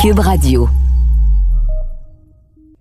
[0.00, 0.68] Cube Radio.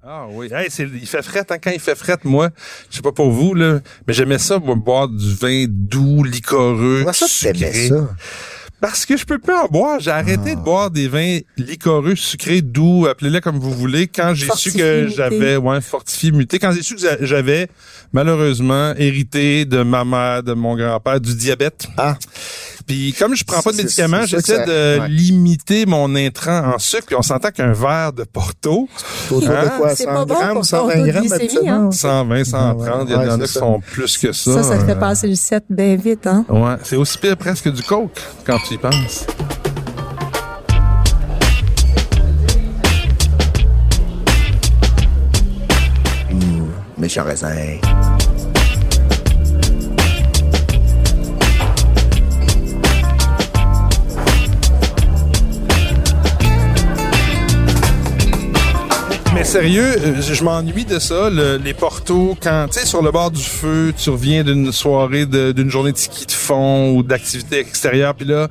[0.03, 2.49] Ah oui, hey, il fait fret, hein, quand il fait fret, moi,
[2.89, 6.99] je sais pas pour vous, là, mais j'aimais ça, moi, boire du vin doux, liquoreux,
[7.01, 7.87] Comment ça, tu sucré.
[7.89, 8.09] ça?
[8.79, 9.99] Parce que je peux pas en boire.
[9.99, 14.47] J'ai arrêté de boire des vins liquoreux, sucrés, doux, appelez-les comme vous voulez, quand j'ai
[14.55, 17.67] su que j'avais, ouais, fortifié, muté, quand j'ai su que j'a- j'avais,
[18.13, 21.87] malheureusement, hérité de ma mère, de mon grand-père, du diabète.
[21.97, 22.15] Ah.
[22.87, 25.09] Puis comme je prends pas de médicaments, j'essaie de ouais.
[25.09, 27.05] limiter mon intrant en sucre.
[27.07, 28.87] Puis on s'entend qu'un verre de Porto,
[29.29, 29.35] Hein?
[29.39, 29.95] de quoi?
[29.95, 31.91] C'est 100 pas bon grammes, pour 120 ton taux de grammes habituellement?
[31.91, 34.53] 120, 130, il y en a qui sont plus que ça.
[34.53, 36.45] Ça, ça te fait passer le 7 bien vite, hein?
[36.47, 39.25] Ouais, c'est aussi pire presque du coke quand tu y penses.
[46.97, 47.77] Méchant raisin.
[59.37, 63.11] Mais sérieux, euh, je m'ennuie de ça, le- les portos, quand, tu sais, sur le
[63.11, 67.59] bord du feu, tu reviens d'une soirée, d'une journée de ski de fond ou d'activité
[67.59, 68.47] extérieure, puis là,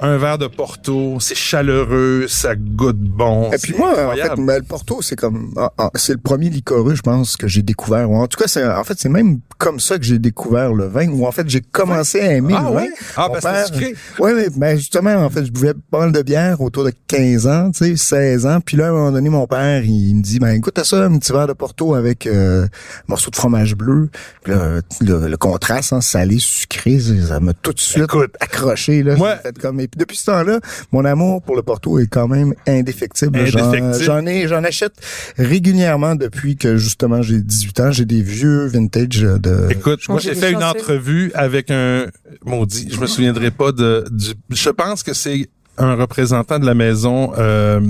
[0.00, 3.50] un verre de porto, c'est chaleureux, ça goûte bon.
[3.52, 6.50] Et puis moi, en fait, mais le Porto, c'est comme, ah, ah, c'est le premier
[6.50, 8.10] liquoreux, je pense, que j'ai découvert.
[8.10, 10.86] Ou En tout cas, c'est, en fait, c'est même comme ça que j'ai découvert le
[10.86, 12.74] vin, ou en fait, j'ai commencé à aimer Ah le vin.
[12.82, 12.88] ouais?
[13.16, 13.94] Ah, parce que c'est sucré.
[14.20, 17.46] Oui, mais ben justement, en fait, je buvais pas mal de bière autour de 15
[17.48, 18.60] ans, tu sais, 16 ans.
[18.64, 21.04] Puis là, à un moment donné, mon père, il me dit, ben écoute, à ça,
[21.04, 22.68] un petit verre de Porto avec euh, un
[23.08, 24.10] morceau de fromage bleu.
[24.44, 29.02] Puis là, le, le contraste, hein, salé, sucré, ça m'a tout de suite Écoute, accroché.
[29.02, 29.80] Là, moi- fait comme...
[29.88, 30.60] Et puis depuis ce temps-là,
[30.92, 33.46] mon amour pour le Porto est quand même indéfectible.
[33.46, 34.04] J'en- Indéfectible.
[34.04, 34.92] J'en ai, j'en achète
[35.38, 37.90] régulièrement depuis que justement j'ai 18 ans.
[37.90, 39.68] J'ai des vieux vintage de...
[39.70, 42.06] Écoute, moi j'ai fait une entrevue avec un
[42.44, 46.74] maudit, je me souviendrai pas de du je pense que c'est un représentant de la
[46.74, 47.80] maison euh,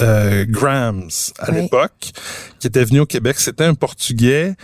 [0.00, 1.08] euh, Grams
[1.38, 1.62] à Oui.
[1.62, 2.12] l'époque
[2.60, 4.54] qui était venu au Québec, c'était un portugais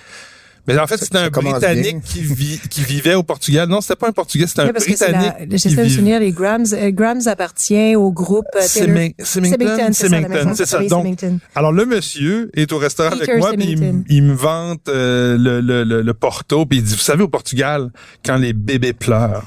[0.69, 3.69] mais en fait, c'était un Britannique qui, vit, qui vivait au Portugal.
[3.69, 5.33] Non, c'était pas un Portugais, c'était un Oui, Britannique.
[5.51, 9.09] j'essaie de me souvenir, les Grams, euh, Grams appartient au groupe euh, Taylor.
[9.23, 11.19] Semington, Semington, c'est ça, Donc,
[11.55, 14.05] alors le monsieur est au restaurant Peter avec moi, puis il, me- Semington.
[14.09, 17.29] il me vante euh, le, le, le, le Porto, puis il dit, vous savez, au
[17.29, 17.91] Portugal,
[18.25, 19.43] quand les bébés pleurent,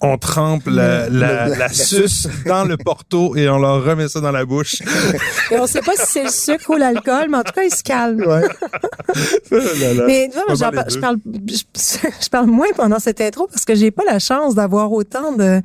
[0.00, 4.30] on trempe la, la, la, suce dans le Porto et on leur remet ça dans
[4.32, 4.82] la bouche.
[5.50, 7.72] Et on sait pas si c'est le sucre ou l'alcool, mais en tout cas, il
[7.72, 8.20] se calme.
[8.20, 8.42] Ouais.
[9.50, 10.04] Là, là.
[10.06, 14.18] Mais par- je parle, je, parle moins pendant cette intro parce que j'ai pas la
[14.18, 15.62] chance d'avoir autant de.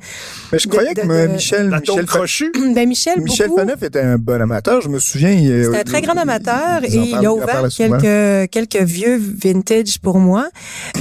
[0.52, 2.06] Mais je de- croyais de- que de- Michel, Michel.
[2.74, 3.50] Ben Michel, Michel.
[3.54, 4.80] Faneuf était un bon amateur.
[4.80, 5.30] Je me souviens.
[5.32, 9.98] il- C'est un très grand amateur et Ils il a ouvert quelques quelques vieux vintage
[10.00, 10.48] pour moi,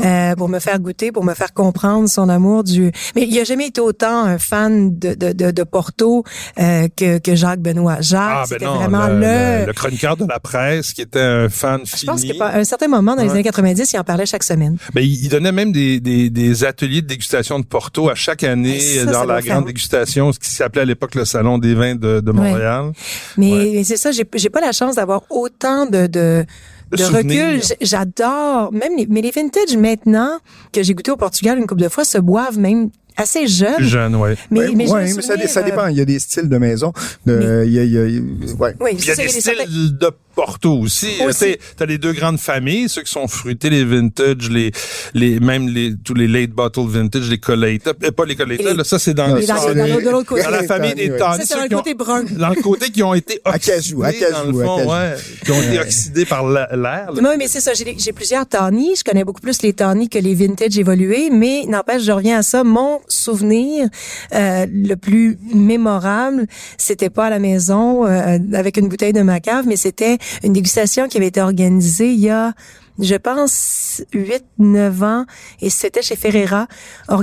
[0.03, 2.91] euh, pour me faire goûter, pour me faire comprendre son amour du.
[3.15, 6.23] Mais il a jamais été autant un fan de de, de, de Porto
[6.59, 8.01] euh, que que Jacques Benoît.
[8.01, 9.73] Jacques, Ah, ben c'était non, vraiment le, le.
[9.73, 12.05] chroniqueur de la presse qui était un fan je fini.
[12.07, 13.35] pense qu'à un certain moment dans les Ouais.
[13.35, 14.77] années 90, il en parlait chaque semaine.
[14.93, 18.79] Ben, il donnait même des, des, des ateliers de dégustation de Porto à chaque année
[18.79, 21.73] Ça, dans ça la grande faire- dégustation, ce qui s'appelait à l'époque le Salon des
[21.75, 22.91] vins de, de Montréal.
[23.37, 23.71] Mais, Ouais.
[23.75, 26.45] mais c'est ça, j'ai j'ai pas la chance d'avoir autant de de,
[26.91, 27.61] De recul.
[27.79, 30.39] J'adore même les, mais les vintage maintenant
[30.73, 33.75] que j'ai goûté au Portugal une couple de fois se boivent même assez jeunes.
[33.75, 34.35] Plus jeune, ouais.
[34.49, 35.87] Mais, mais, ouais, mais ça, dépend.
[35.87, 36.93] Il y a des styles de maison.
[37.25, 38.75] De, il y a, il y a- ouais.
[38.79, 41.09] oui, Puis il y a des styles certains- de Porto aussi.
[41.27, 41.57] Aussi.
[41.57, 44.71] Tu t'as les deux grandes familles, ceux qui sont fruités, les vintage, les,
[45.13, 47.91] les, même les, tous les late bottle vintage, les Colata.
[48.01, 50.43] Euh, pas les les- là, ça c'est dans les dans, les- l'autre- côté.
[50.43, 51.39] dans la famille des tannis.
[51.45, 52.23] Ça, c'est dans le côté brun.
[52.31, 54.89] Dans le côté qui ont été oxydés, dans le acajou, fond, acajou.
[54.89, 55.15] ouais,
[55.45, 57.11] qui ont été oxydés par la- l'air.
[57.11, 57.21] là.
[57.21, 57.73] Oui, mais c'est ça.
[57.73, 58.95] J'ai j'ai plusieurs tannis.
[58.97, 62.41] Je connais beaucoup plus les tannis que les vintage évolués, mais n'empêche, je reviens à
[62.41, 62.63] ça.
[62.63, 63.89] Mon souvenir
[64.33, 69.39] euh, le plus mémorable, c'était pas à la maison euh, avec une bouteille de ma
[69.39, 72.53] cave, mais c'était une dégustation qui avait été organisée il y a
[72.99, 75.25] je pense, 8, 9 ans,
[75.61, 76.67] et c'était chez Ferreira,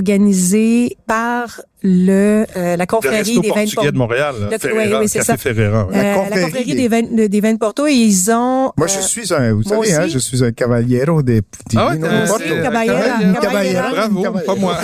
[0.03, 3.91] organisé par le euh, la confrérie des vins de Porto.
[3.91, 4.35] de Montréal.
[4.51, 5.37] Le, Ferreira, oui, oui, c'est ça.
[5.37, 5.85] Ferreira.
[5.87, 5.93] ouais.
[5.93, 8.31] La Euh, la confrérie confrérie des- des vins, de- des vins de Porto et ils
[8.31, 10.13] ont Moi, je euh, suis un, vous moi savez, hein, aussi.
[10.13, 12.43] je suis un cavaliero des, des Ah ouais, de Porto.
[12.61, 13.89] Caballera, Caballera.
[13.91, 14.53] Bravo, Caballera.
[14.53, 14.77] pas moi.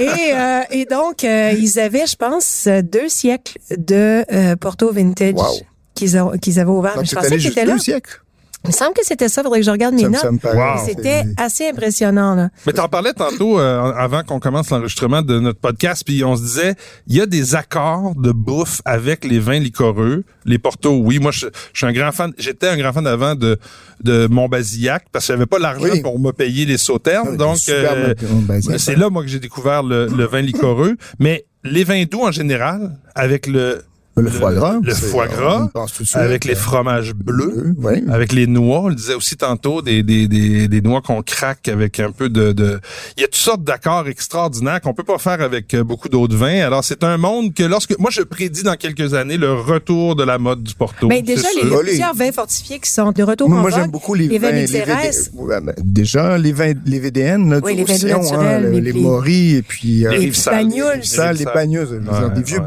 [0.00, 4.92] et, euh, et donc, euh, ils avaient, je pense, euh, deux siècles de euh, Porto
[4.92, 5.44] Vintage Wow.
[5.94, 6.94] qu'ils ont- qu'ils avaient ouvert.
[6.94, 7.74] Donc, Mais je pensais qu'ils étaient là.
[7.74, 8.22] deux siècles.
[8.64, 9.42] Il me semble que c'était ça.
[9.42, 10.44] Faudrait que je regarde mes Ça, me- notes.
[10.44, 10.54] me.
[10.54, 10.84] Wow.
[10.86, 12.50] C'était assez impressionnant, là.
[12.66, 16.42] Mais t'en parlais tantôt euh, avant qu'on commence l'enregistrement de notre podcast, puis on se
[16.42, 16.74] disait,
[17.06, 20.98] il y a des accords de bouffe avec les vins liquoreux, les Porto.
[21.02, 22.32] Oui, moi je, je suis un grand fan.
[22.36, 23.58] J'étais un grand fan avant de
[24.04, 26.00] de Montbazillac parce que j'avais pas l'argent Oui.
[26.02, 27.30] pour me payer les sauternes.
[27.32, 28.14] Ah, donc euh,
[28.78, 30.96] c'est là moi que j'ai découvert le, le vin liquoreux.
[31.18, 33.82] Mais les vins doux en général, avec le
[34.20, 34.78] Le foie gras.
[34.82, 37.74] le foie gras, on pense tout de suite, avec les euh, fromages bleus.
[37.78, 38.02] Oui.
[38.10, 41.68] Avec les noix, on le disait aussi tantôt, des, des, des, des noix qu'on craque
[41.68, 42.80] avec un peu de, de...
[43.16, 46.36] Il y a toutes sortes d'accords extraordinaires qu'on peut pas faire avec euh, beaucoup d'autres
[46.36, 46.60] vins.
[46.64, 47.98] Alors, c'est un monde que lorsque...
[47.98, 51.08] Moi, je prédis dans quelques années le retour de la mode du Porto.
[51.08, 51.80] Mais déjà, C'est les, sûr.
[51.80, 53.80] plusieurs vins fortifiés qui sont de retour Moi, en moi, vogue.
[53.80, 54.86] j'aime beaucoup les, les vins vins, Mixeres.
[54.86, 58.92] VD ben, déjà, les vins, les VDN, notre Oui, les vins naturels, hein, les- les,
[58.92, 61.44] les- Maury, et puis, euh, Les les ça, les
[62.28, 62.64] Ouais, des vieux ouais.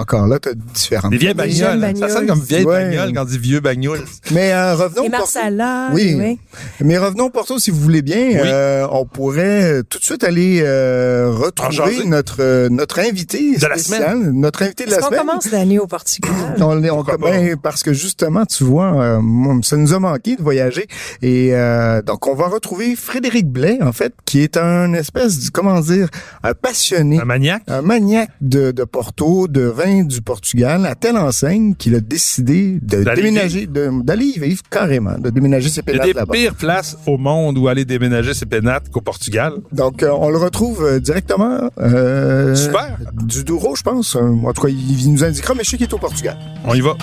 [0.00, 1.10] et encore là, t'as différentes.
[1.10, 1.80] Des vieilles bagnoles.
[1.96, 2.26] Ça sonne bagnoles.
[2.26, 2.84] comme vieille Ouais.
[2.90, 4.00] bagnole quand on dit vieux bagnole.
[4.32, 5.18] Mais euh, revenons Les au Porto.
[5.38, 5.88] Marsala.
[5.92, 6.14] Oui.
[6.18, 6.38] oui.
[6.80, 8.16] Mais revenons au Porto, si vous voulez bien.
[8.30, 8.36] Oui.
[8.44, 13.66] Euh, on pourrait euh, tout de suite aller euh, retrouver notre euh, notre invité De
[13.66, 15.20] la spécial, notre invité de la qu'on semaine.
[15.20, 16.30] commence l'année au Portugal?
[16.60, 19.20] On, est- on, ben, parce que justement, tu vois, euh,
[19.62, 20.86] ça nous a manqué de voyager.
[21.22, 25.50] Et euh, donc, on va retrouver Frédéric Blais, en fait, qui est un espèce, de,
[25.50, 26.08] comment dire,
[26.42, 27.62] un passionné, Un maniaque.
[27.68, 32.78] un maniaque de, de Porto, de vin du Portugal, à telle enseigne qu'il a décidé
[32.82, 36.32] de déménager, d'aller y vivre carrément, de déménager ses Il y a pénates des là-bas.
[36.32, 39.54] pires places au monde où aller déménager ses pénates qu'au Portugal.
[39.72, 42.96] Donc, euh, on le retrouve euh, directement euh, Super.
[43.24, 44.16] du Douro, je pense.
[44.16, 46.36] En tout cas, il, il nous indiquera, mais je sais qu'il est au Portugal.
[46.64, 46.96] On y va.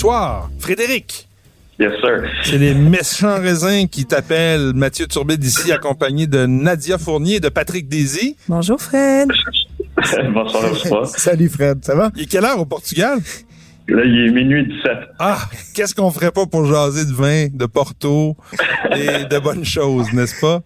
[0.00, 0.48] Bonsoir.
[0.60, 1.26] Frédéric.
[1.80, 2.22] Yes, sir.
[2.44, 7.48] C'est les méchants raisins qui t'appellent Mathieu Turbide ici, accompagné de Nadia Fournier et de
[7.48, 8.36] Patrick Désy.
[8.46, 9.28] Bonjour, Fred.
[10.32, 11.04] bonsoir trois.
[11.06, 12.12] Salut Fred, ça va?
[12.14, 13.18] Il est quelle heure au Portugal?
[13.88, 14.92] Là, il est minuit 17.
[15.18, 15.40] Ah,
[15.74, 18.36] qu'est-ce qu'on ferait pas pour jaser de vin, de Porto
[18.94, 20.62] et de bonnes choses, n'est-ce pas?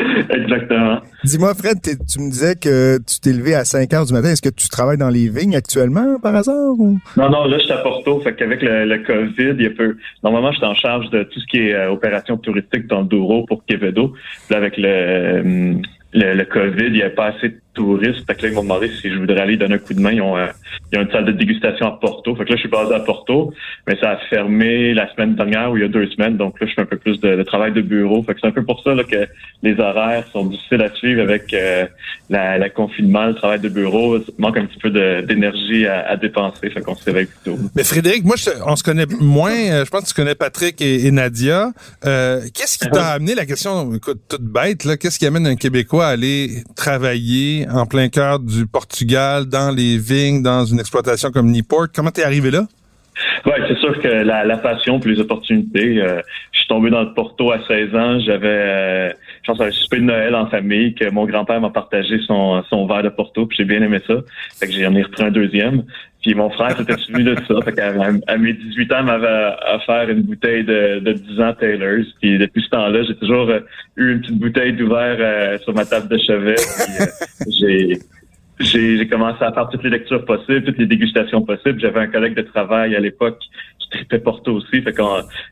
[0.30, 1.00] Exactement.
[1.24, 4.28] Dis-moi, Fred, tu me disais que tu t'es levé à 5 heures du matin.
[4.28, 6.78] Est-ce que tu travailles dans les vignes actuellement, par hasard?
[6.78, 6.98] Ou?
[7.16, 8.20] Non, non, là, je suis à Porto.
[8.20, 9.96] Fait qu'avec le, le COVID, il y a peu.
[10.22, 13.06] Normalement, je suis en charge de tout ce qui est euh, opération touristique dans le
[13.06, 14.08] Douro pour Quevedo.
[14.08, 15.74] Puis là, avec le, euh,
[16.14, 18.26] le, le COVID, il n'y avait pas assez de touristes.
[18.26, 20.12] Fait que là, ils m'ont demandé si je voudrais aller donner un coup de main.
[20.12, 20.46] Ils ont, euh,
[20.92, 22.34] ils ont une salle de dégustation à Porto.
[22.36, 23.52] Fait que là, je suis basé à Porto.
[23.86, 26.36] Mais ça a fermé la semaine dernière ou il y a deux semaines.
[26.36, 28.22] Donc là, je fais un peu plus de, de travail de bureau.
[28.22, 29.26] Fait que c'est un peu pour ça là, que
[29.62, 31.86] les horaires sont difficiles à suivre avec euh,
[32.28, 34.18] la, la confinement, le travail de bureau.
[34.18, 34.90] Il manque un petit peu
[35.22, 36.70] d'énergie à, à dépenser.
[36.70, 37.58] Fait qu'on se réveille plus tôt.
[37.76, 39.52] Mais Frédéric, moi, je on se connaît moins.
[39.52, 41.70] euh, Je pense que tu connais Patrick et, et Nadia.
[42.04, 45.56] Euh, qu'est-ce qui t'a amené la question, écoute, toute bête, là, qu'est-ce qui amène un
[45.56, 51.30] Québécois à aller travailler en plein cœur du Portugal, dans les vignes, dans une exploitation
[51.30, 51.86] comme Newport?
[51.94, 52.66] Comment t'es arrivé là?
[53.44, 56.00] Ouais, c'est sûr que la, la passion puis les opportunités.
[56.00, 56.22] euh,
[56.52, 58.20] je suis tombé dans le Porto à 16 ans.
[58.20, 59.10] J'avais, euh,
[59.42, 62.86] je pense, un souper de Noël en famille que mon grand-père m'a partagé son, son
[62.86, 63.46] verre de Porto.
[63.46, 64.14] Puis j'ai bien aimé ça.
[64.58, 65.84] Fait que j'en ai repris un deuxième.
[66.22, 67.54] Puis mon frère s'était suivi de ça.
[67.64, 72.06] Fait à mes 18 ans, m'avait offert une bouteille de, de 10 ans Taylor's.
[72.20, 73.60] Puis depuis ce temps-là, j'ai toujours euh,
[73.96, 76.56] eu une petite bouteille d'ouvert euh, sur ma table de chevet.
[77.00, 77.06] Euh,
[77.48, 77.98] j'ai
[78.60, 81.80] j'ai commencé à faire toutes les lectures possibles, toutes les dégustations possibles.
[81.80, 83.38] J'avais un collègue de travail à l'époque
[83.90, 84.82] tripait Porto aussi.
[84.82, 85.02] Fait que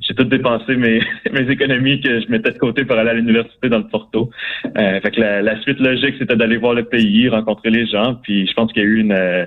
[0.01, 1.01] j'ai tout dépensé mes,
[1.33, 4.31] mes économies que je mettais de côté pour aller à l'université dans le Porto.
[4.65, 8.15] Euh, fait que la, la suite logique, c'était d'aller voir le pays, rencontrer les gens.
[8.23, 9.45] Puis je pense qu'il y a eu une, euh,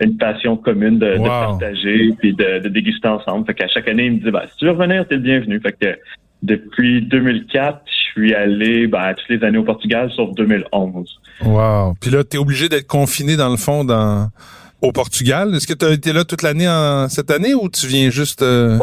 [0.00, 3.46] une passion commune de, de partager puis de, de déguster ensemble.
[3.46, 5.60] Fait qu'à chaque année, il me disait, ben, si tu veux revenir, t'es le bienvenu.
[5.60, 5.98] Fait que
[6.42, 11.20] depuis 2004, je suis allé ben, toutes les années au Portugal, sauf 2011.
[11.44, 11.94] Wow.
[12.00, 14.28] Puis là, t'es obligé d'être confiné, dans le fond, dans
[14.84, 15.54] au Portugal?
[15.54, 18.42] Est-ce que tu as été là toute l'année en- cette année ou tu viens juste...
[18.42, 18.78] euh?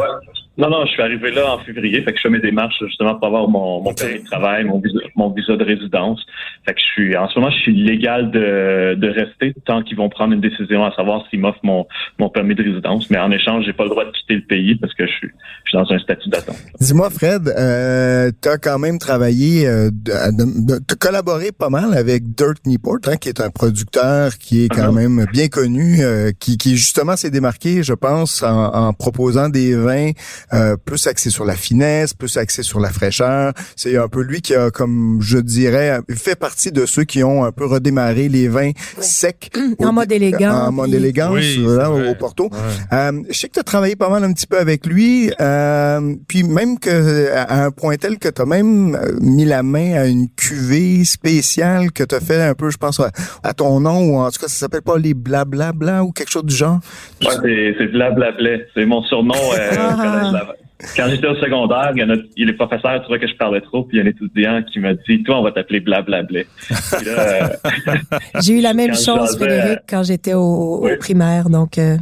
[0.57, 3.15] Non, non, je suis arrivé là en février, fait que je fais mes démarches justement
[3.15, 6.19] pour avoir mon, mon permis de travail, mon visa, mon visa de résidence.
[6.65, 9.95] Fait que je suis, en ce moment, je suis légal de, de rester tant qu'ils
[9.95, 11.87] vont prendre une décision à savoir s'ils m'offrent mon,
[12.19, 13.09] mon permis de résidence.
[13.09, 15.29] Mais en échange, j'ai pas le droit de quitter le pays parce que je suis,
[15.63, 16.57] je suis dans un statut d'attente.
[16.81, 22.35] Dis-moi, Fred, euh, tu as quand même travaillé, euh, tu as collaboré pas mal avec
[22.35, 25.07] Dirt Newport, hein, qui est un producteur qui est quand uh-huh.
[25.07, 29.75] même bien connu, euh, qui, qui justement s'est démarqué, je pense, en, en proposant des
[29.75, 30.11] vins
[30.53, 33.53] euh, plus axé sur la finesse, plus axé sur la fraîcheur.
[33.75, 37.43] C'est un peu lui qui a, comme je dirais, fait partie de ceux qui ont
[37.43, 39.51] un peu redémarré les vins secs.
[39.79, 40.51] en mode élégant.
[40.51, 42.49] En mode élégance, au Porto.
[42.93, 46.15] Euh, je sais que tu as travaillé pas mal un petit peu avec lui, euh,
[46.27, 50.05] puis même que à un point tel que tu as même mis la main à
[50.05, 53.01] une cuvée spéciale que tu as fait un peu, je pense,
[53.43, 56.45] à, ton nom, ou en tout cas, ça s'appelle pas les blablabla ou quelque chose
[56.45, 56.79] du genre?
[57.21, 58.51] Ouais, c'est blablabla.
[58.73, 60.30] C'est mon surnom euh,
[60.95, 63.61] quand j'étais au secondaire, il y, en a, il les professeurs trouvaient que je parlais
[63.61, 66.41] trop, puis il y a un étudiant qui m'a dit Toi, on va t'appeler blablabla.
[66.41, 67.47] Euh,
[68.41, 71.97] J'ai eu la même chose, Frédéric, quand j'étais au, primaire, donc euh,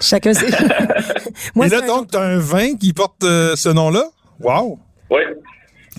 [0.00, 0.46] chacun ses.
[1.54, 4.04] Moi, Et là, donc, tu as un vin qui porte euh, ce nom-là?
[4.40, 4.78] Wow!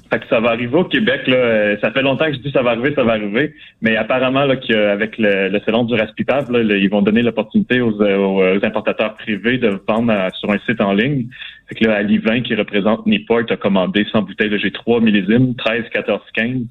[0.09, 1.27] Fait que ça va arriver au Québec.
[1.27, 1.35] Là.
[1.35, 3.53] Euh, ça fait longtemps que je dis ça va arriver, ça va arriver.
[3.81, 8.01] Mais apparemment, là, qu'avec le, le salon du Raspitable, là, ils vont donner l'opportunité aux,
[8.01, 11.27] aux, importateurs privés de vendre sur un site en ligne.
[11.67, 15.55] Fait que là, Ali 20, qui représente Niport, a commandé 100 bouteilles de G3 millésimes,
[15.55, 16.61] 13, 14, 15.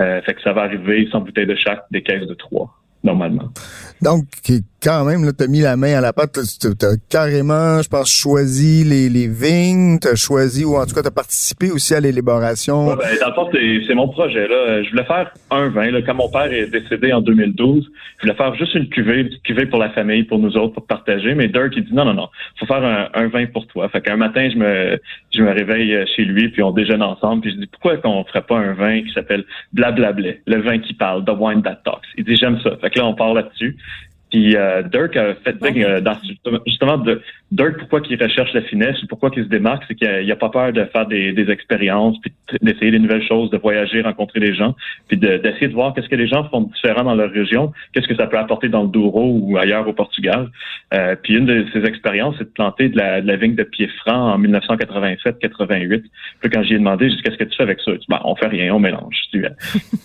[0.00, 2.68] Euh, fait que ça va arriver 100 bouteilles de chaque, des caisses de 3,
[3.02, 3.48] normalement.
[4.02, 4.24] Donc,
[4.84, 8.12] quand même, tu as mis la main à la pâte, tu as carrément, je pense,
[8.12, 11.94] choisi les, les vignes, tu as choisi, ou en tout cas, tu as participé aussi
[11.94, 12.94] à l'élaboration.
[12.94, 14.46] Ben, dans le fond, c'est mon projet.
[14.46, 14.82] Là.
[14.82, 15.90] Je voulais faire un vin.
[15.90, 16.02] Là.
[16.02, 17.88] Quand mon père est décédé en 2012,
[18.18, 20.86] je voulais faire juste une cuvée, une cuvée pour la famille, pour nous autres, pour
[20.86, 21.34] partager.
[21.34, 22.28] Mais Dirk, il dit non, non, non,
[22.60, 23.88] faut faire un, un vin pour toi.
[23.88, 25.00] Fait qu'un matin, je me,
[25.34, 28.42] je me réveille chez lui, puis on déjeune ensemble, puis je dis pourquoi qu'on ferait
[28.42, 32.04] pas un vin qui s'appelle Blablabla, le vin qui parle, The Wine That Talks.
[32.18, 32.76] Il dit j'aime ça.
[32.82, 33.76] Fait que là, on part là-dessus.
[34.34, 36.16] Puis euh, Dirk a fait euh, dans,
[36.66, 37.22] justement de
[37.52, 40.48] Dirk pourquoi qu'il recherche la finesse ou pourquoi qu'il se démarque, c'est qu'il a, pas
[40.48, 44.52] peur de faire des, des expériences, puis d'essayer des nouvelles choses, de voyager, rencontrer des
[44.52, 44.74] gens,
[45.06, 48.08] puis d'essayer de, voir qu'est-ce que les gens font de différent dans leur région, qu'est-ce
[48.08, 50.50] que ça peut apporter dans le Douro ou ailleurs au Portugal.
[50.94, 53.62] Euh, puis une de ses expériences, c'est de planter de la, de la vigne de
[53.62, 56.02] pied franc en 1987-88.
[56.40, 57.92] Puis quand j'y ai demandé, je dis qu'est-ce que tu fais avec ça?
[57.92, 59.14] Tu dis, ben, on fait rien, on mélange.
[59.32, 59.42] Dis,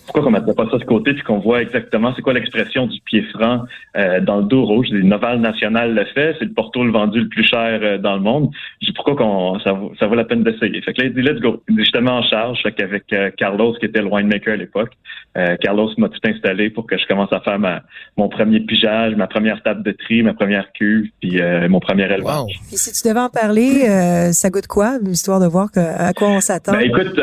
[0.05, 2.99] pourquoi qu'on mettrait pas ça de côté puis qu'on voit exactement c'est quoi l'expression du
[3.01, 3.63] pied franc
[3.97, 4.83] euh, dans le Douro.
[4.83, 7.97] Je dis, Noval National le fait, c'est le Porto le vendu le plus cher euh,
[7.97, 8.49] dans le monde.
[8.81, 10.81] Je dis pourquoi qu'on ça, vaut, ça vaut la peine d'essayer?
[10.81, 11.61] Fait que là, il dit let's go.
[11.77, 14.91] Justement en charge, fait qu'avec euh, Carlos, qui était le winemaker à l'époque,
[15.37, 17.81] euh, Carlos m'a tout installé pour que je commence à faire ma
[18.17, 22.23] mon premier pigeage, ma première table de tri, ma première cuve, puis mon premier élevage.
[22.23, 22.47] Wow.
[22.73, 26.39] Et si tu devais en parler, ça goûte quoi, histoire de voir à quoi on
[26.41, 26.73] s'attend?
[26.73, 27.19] Ben, écoute,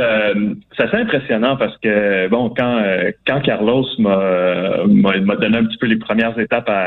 [0.77, 2.83] c'est assez impressionnant parce que bon, quand
[3.27, 6.86] quand Carlos m'a m'a donné un petit peu les premières étapes à,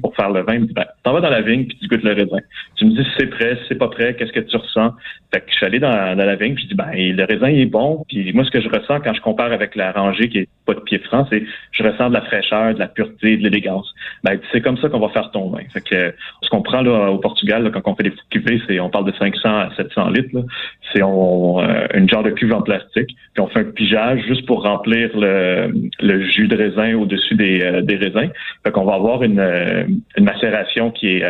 [0.00, 2.12] pour faire le vin, me ben, t'en vas dans la vigne puis tu goûtes le
[2.12, 2.38] raisin.
[2.76, 4.94] Tu me dis si c'est prêt, si c'est pas prêt, qu'est-ce que tu ressens?
[5.32, 7.60] Fait que je suis allé dans, la vigne, puis je dis ben le raisin il
[7.60, 10.38] est bon, puis moi ce que je ressens quand je compare avec la rangée qui
[10.38, 13.42] est pas de pied franc, c'est je ressens de la fraîcheur, de la pureté, de
[13.42, 13.92] l'élégance.
[14.24, 15.62] Ben c'est comme ça qu'on va faire ton vin.
[15.72, 18.90] Fait que ce qu'on prend là au Portugal quand on fait des cuvées, c'est on
[18.90, 20.44] parle de 500 à 700 litres.
[20.92, 24.46] C'est on, euh, une genre de cuve en plastique, puis on fait un pigeage juste
[24.46, 28.30] pour remplir le, le jus de raisin au-dessus des, euh, des raisins.
[28.64, 29.84] Fait qu'on va avoir une, euh,
[30.16, 31.24] une macération qui est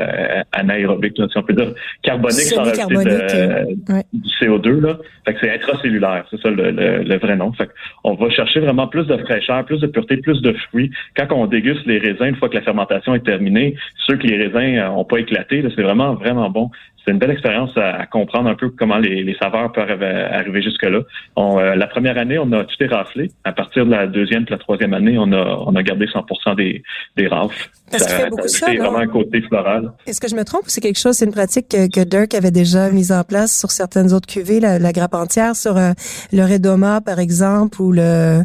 [0.53, 3.77] anaérobique, si on peut dire carbonique sans rajouter
[4.13, 4.81] du CO2.
[4.81, 4.99] Là.
[5.25, 7.53] Fait que c'est intracellulaire, c'est ça le, le, vrai nom.
[7.53, 7.71] Fait
[8.05, 10.91] on va chercher vraiment plus de fraîcheur, plus de pureté, plus de fruits.
[11.17, 13.75] Quand on déguste les raisins, une fois que la fermentation est terminée,
[14.07, 16.71] ceux que les raisins n'ont pas éclaté, c'est vraiment, vraiment bon
[17.05, 21.01] c'est une belle expérience à, comprendre un peu comment les, saveurs peuvent arriver, jusque-là.
[21.39, 23.31] Euh, la première année, on a tout éraflé.
[23.45, 26.55] À partir de la deuxième et la troisième année, on a, on a gardé 100
[26.55, 26.83] des,
[27.17, 27.71] des rafles.
[27.91, 29.93] ça, C'est vraiment un côté floral.
[30.07, 32.51] Est-ce que je me trompe ou c'est quelque chose, c'est une pratique que, Dirk avait
[32.51, 35.93] déjà mise en place sur certaines autres cuvées, la, grappe entière, sur euh,
[36.33, 38.43] le Redoma, par exemple, ou le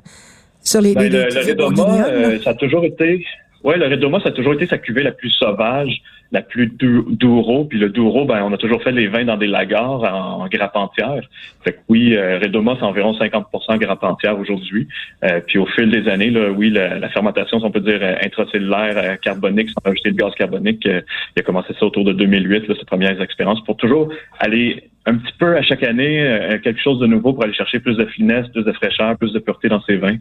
[0.61, 3.25] sur les, ben, le, Redoma, euh, ça a toujours été
[3.63, 6.01] oui, le ça a toujours été sa cuvée la plus sauvage,
[6.31, 7.65] la plus Douro.
[7.65, 10.75] Puis le Douro, ben, on a toujours fait les vins dans des lagars en, grappe
[10.75, 11.21] entière.
[11.63, 14.87] Fait que oui, euh, Redoma, c'est environ 50% grappe entière aujourd'hui.
[15.23, 18.15] Euh, puis au fil des années, là, oui, la, fermentation, si on peut dire euh,
[18.21, 22.75] intracellulaire carbonique, sans ajouter de gaz carbonique, il a commencé ça autour de 2008, là,
[22.77, 26.99] ses premières expériences, pour toujours aller un petit peu à chaque année euh, quelque chose
[26.99, 29.81] de nouveau pour aller chercher plus de finesse, plus de fraîcheur, plus de pureté dans
[29.83, 30.17] ses vins.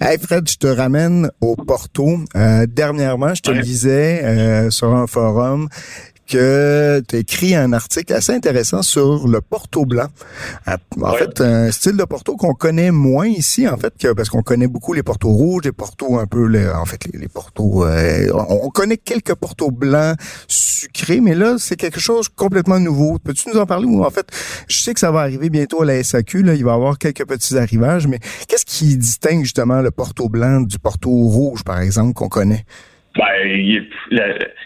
[0.00, 2.18] Hey Fred, je te ramène au Porto.
[2.34, 5.68] Euh, dernièrement, je te disais euh, sur un forum
[6.26, 10.08] que tu as écrit un article assez intéressant sur le Porto blanc.
[10.66, 14.42] En fait, un style de Porto qu'on connaît moins ici, en fait, que, parce qu'on
[14.42, 17.84] connaît beaucoup les Portos rouges, les Portos un peu, les, en fait, les, les Portos...
[17.84, 20.16] Euh, on, connaît quelques Portos blancs
[20.48, 23.18] sucrés, mais là, c'est quelque chose complètement nouveau.
[23.18, 23.86] Peux-tu nous en parler?
[23.86, 24.26] Ou en fait,
[24.68, 26.98] je sais que ça va arriver bientôt à la SAQ, là, il va y avoir
[26.98, 28.18] quelques petits arrivages, mais
[28.48, 32.64] qu'est-ce qui distingue justement le Porto blanc du Porto rouge, par exemple, qu'on connaît?
[33.16, 33.88] Ben, il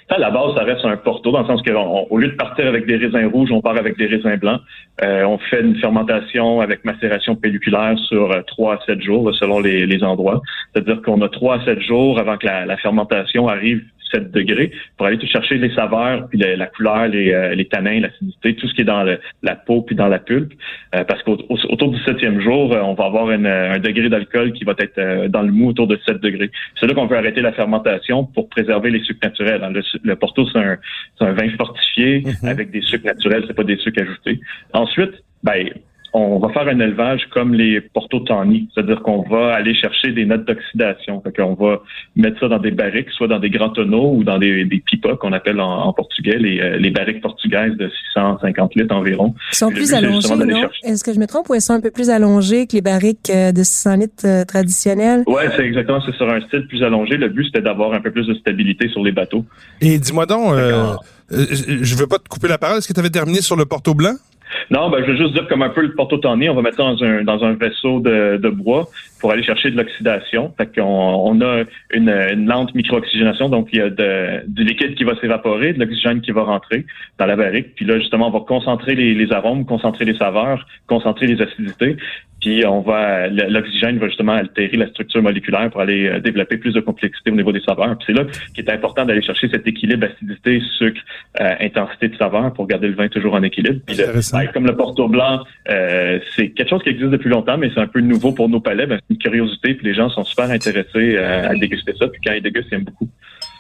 [0.09, 2.87] à la base, ça reste un porto, dans le sens qu'au lieu de partir avec
[2.87, 4.61] des raisins rouges, on part avec des raisins blancs.
[5.03, 9.61] Euh, on fait une fermentation avec macération pelliculaire sur 3 euh, à 7 jours, selon
[9.61, 10.43] les, les endroits.
[10.73, 14.73] C'est-à-dire qu'on a 3 à 7 jours avant que la, la fermentation arrive 7 degrés
[14.97, 18.69] pour aller tout chercher les saveurs, puis la, couleur, les, euh, les tanins, l'acidité, tout
[18.69, 19.05] ce qui est dans
[19.43, 20.53] la peau puis dans la pulpe.
[20.95, 24.75] Euh, parce qu'autour du septième jour, euh, on va avoir un degré d'alcool qui va
[24.79, 26.51] être dans le mou autour de 7 degrés.
[26.79, 29.63] C'est là qu'on peut arrêter la fermentation pour préserver les sucres naturels.
[30.03, 30.77] Le, Porto, c'est un,
[31.21, 32.49] un, vin fortifié mm-hmm.
[32.49, 34.41] avec des sucres naturels, c'est pas des sucres ajoutés.
[34.73, 35.71] Ensuite, ben,
[36.13, 40.45] on va faire un élevage comme les Porto c'est-à-dire qu'on va aller chercher des notes
[40.45, 41.21] d'oxydation.
[41.23, 41.81] Fait qu'on va
[42.17, 45.17] mettre ça dans des barriques, soit dans des grands tonneaux ou dans des, des pipas
[45.17, 49.35] qu'on appelle en, portugais les, euh, les barriques portugaises de 650 litres environ.
[49.53, 50.69] Ils sont plus allongés, non?
[50.85, 53.31] Est-ce que je me trompe ou elles sont un peu plus allongées que les barriques
[53.31, 55.23] euh, de 600 litres euh, traditionnelles?
[55.27, 57.17] Ouais, c'est exactement, c'est sur un style plus allongé.
[57.17, 59.45] Le but, c'était d'avoir un peu plus de stabilité sur les bateaux.
[59.81, 60.95] Et dis-moi donc, euh,
[61.31, 63.95] je veux pas te couper la parole, est-ce que tu avais terminé sur le Porto
[63.95, 64.15] Blanc?
[64.71, 67.03] Non, ben, je veux juste dire comme un peu le porto-tanné, on va mettre dans
[67.03, 70.53] un, dans un vaisseau de, de bois pour aller chercher de l'oxydation.
[70.57, 71.63] Fait qu'on on a
[71.93, 75.79] une, une lente micro-oxygénation, donc il y a de, du liquide qui va s'évaporer, de
[75.79, 76.87] l'oxygène qui va rentrer
[77.19, 77.75] dans la barrique.
[77.75, 81.97] Puis là, justement, on va concentrer les, les arômes, concentrer les saveurs, concentrer les acidités.
[82.41, 86.73] Puis on va l'oxygène va justement altérer la structure moléculaire pour aller euh, développer plus
[86.73, 87.97] de complexité au niveau des saveurs.
[87.99, 88.25] Puis c'est là
[88.55, 91.01] qu'il est important d'aller chercher cet équilibre acidité, sucre,
[91.41, 93.81] euh, intensité de saveur pour garder le vin toujours en équilibre.
[93.87, 93.97] Puis
[94.55, 97.87] comme le Porto blanc, euh, c'est quelque chose qui existe depuis longtemps, mais c'est un
[97.87, 98.87] peu nouveau pour nos palais.
[98.87, 102.09] Ben, une curiosité, puis les gens sont super intéressés à déguster ça.
[102.09, 103.09] Puis quand ils dégustent, ils aiment beaucoup.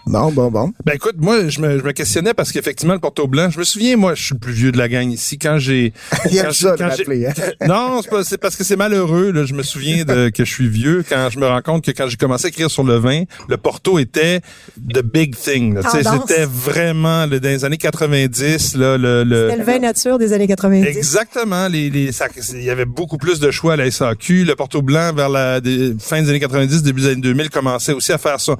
[0.06, 0.72] Bon, bon, bon.
[0.84, 3.64] Ben écoute, moi, je me, je me questionnais parce qu'effectivement, le Porto Blanc, je me
[3.64, 5.92] souviens, moi, je suis le plus vieux de la gang ici, quand j'ai...
[6.30, 7.66] Il y a ça quand hein?
[7.66, 10.50] Non, c'est, pas, c'est parce que c'est malheureux, là, je me souviens de, que je
[10.50, 12.96] suis vieux quand je me rends compte que quand j'ai commencé à écrire sur le
[12.96, 14.40] vin, le Porto était
[14.76, 15.74] the big thing.
[15.74, 19.22] Là, c'était vraiment, dans les années 90, là, le...
[19.24, 20.86] le c'était le vin nature des années 90.
[20.86, 21.68] Exactement.
[21.68, 22.10] Les, les,
[22.54, 24.44] il y avait beaucoup plus de choix à la SAQ.
[24.44, 25.60] Le Porto Blanc, vers la
[25.98, 28.56] fin des années 90, début des années 2000, commençait aussi à faire ça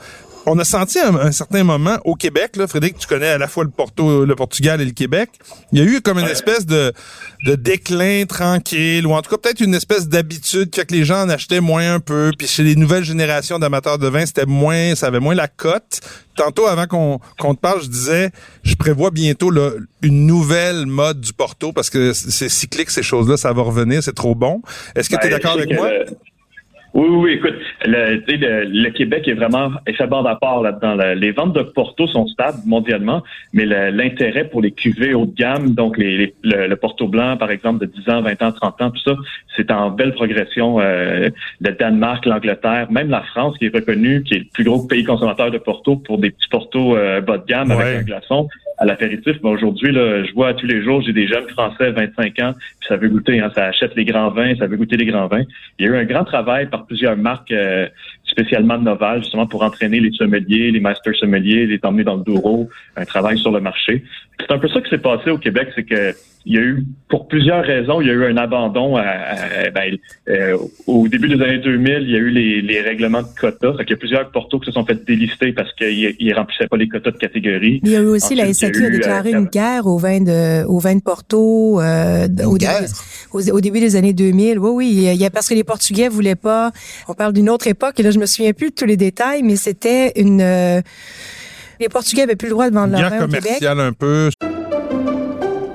[0.47, 3.49] on a senti à un, certain moment au Québec, là, Frédéric, tu connais à la
[3.49, 5.31] fois le Porto, le Portugal et le Québec,
[5.73, 6.93] il y a eu comme une espèce de,
[7.45, 11.05] de déclin tranquille, ou en tout cas peut-être une espèce d'habitude qui fait que les
[11.05, 14.47] gens en achetaient moins un peu, puis chez les nouvelles générations d'amateurs de vin, c'était
[14.47, 16.00] moins, ça avait moins la cote.
[16.37, 18.31] Tantôt, avant qu'on qu'on te parle, je disais,
[18.63, 19.73] je prévois bientôt là,
[20.03, 24.15] une nouvelle mode du Porto, parce que c'est cyclique, ces choses-là, ça va revenir, c'est
[24.15, 24.63] trop bon.
[24.95, 25.91] Est-ce que tu es ben, d'accord avec moi?
[26.93, 27.55] Oui, oui, écoute,
[27.87, 30.97] le, le, le, Québec est vraiment fait bord à part là-dedans.
[31.15, 33.23] Les ventes de Porto sont stables mondialement,
[33.53, 37.87] mais l'intérêt pour les cuvées haut de gamme, donc les, le, Porto blanc, par exemple,
[37.87, 39.15] de 10 ans, 20 ans, 30 ans, tout ça,
[39.57, 40.81] c'est en belle progression.
[40.81, 41.29] Euh,
[41.61, 45.05] le Danemark, l'Angleterre, même la France, qui est reconnue, qui est le plus gros pays
[45.05, 48.49] consommateur de Porto pour des petits Porto euh, bas de gamme avec un glaçon,
[48.80, 49.36] à l'apéritif.
[49.45, 52.88] Mais aujourd'hui, là, je vois tous les jours, j'ai des jeunes Français, 25 ans, puis
[52.88, 55.45] ça veut goûter, hein, ça achète les grands vins, ça veut goûter les grands vins.
[55.78, 57.86] Il y a eu un grand travail par plusieurs marques, euh,
[58.30, 62.23] spécialement de Noval, justement pour entraîner les sommeliers, les master sommeliers, les emmener dans le
[62.23, 64.04] Douro, un travail sur le marché.
[64.38, 66.14] C'est un peu ça qui s'est passé au Québec, c'est que
[66.47, 69.97] il y a eu, pour plusieurs raisons, il y a eu un abandon ben,
[70.28, 73.75] euh, au début des années 2000, il y a eu les, règlements de quotas.
[73.78, 76.78] il y a plusieurs portos qui se sont fait délister parce qu'ils ne remplissaient pas
[76.78, 77.80] les quotas de catégorie.
[77.84, 80.64] Il y a eu aussi la SAQ a, déclaré euh, une guerre au vin de,
[80.64, 82.73] au vin de Porto euh, au, début,
[83.52, 84.58] au, début, des années 2000.
[84.58, 86.73] Oui, oui, il y a, parce que les Portugais voulaient pas.
[87.06, 89.43] On parle d'une autre époque et là je me souviens plus de tous les détails,
[89.43, 90.39] mais c'était une.
[91.80, 93.63] les Portugais avaient plus le droit de vendre leur vin au Québec.
[93.63, 94.30] un peu.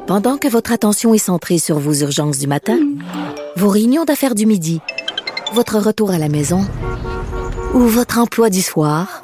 [0.08, 2.78] Pendant que votre attention est centrée sur vos urgences du matin,
[3.56, 4.80] vos réunions d'affaires du midi,
[5.54, 6.62] votre retour à la maison
[7.74, 9.24] ou votre emploi du soir,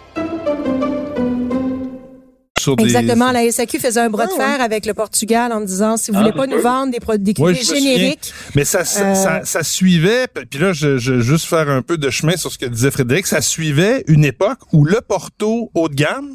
[2.79, 3.31] Exactement.
[3.31, 6.17] La SAQ faisait un bras de ah, fer avec le Portugal en disant si vous
[6.17, 8.33] voulez ah, pas nous vendre des produits génériques.
[8.55, 12.09] Mais ça, ça, euh, ça, suivait, puis là, je, je juste faire un peu de
[12.09, 15.95] chemin sur ce que disait Frédéric, ça suivait une époque où le Porto haut de
[15.95, 16.29] gamme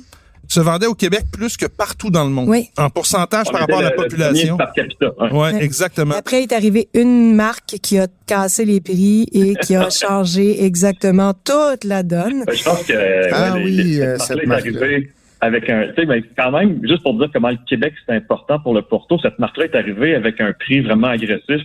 [0.48, 2.48] se vendait au Québec plus que partout dans le monde.
[2.48, 2.68] Oui.
[2.78, 4.56] En pourcentage On par rapport à la population.
[4.56, 5.06] par capita.
[5.18, 5.32] ouais.
[5.32, 5.64] Ouais, Ouais.
[5.64, 6.14] exactement.
[6.14, 11.34] Après est arrivé une marque qui a cassé les prix et qui a changé exactement
[11.34, 12.44] toute la donne.
[12.52, 15.10] Je pense que Ah ouais, les- oui, les- euh, cette cette arrivée
[15.46, 18.59] avec un, tu sais, ben, quand même, juste pour dire comment le Québec c'est important
[18.59, 21.62] pour le Porto, cette marque-là est arrivée avec un prix vraiment agressif,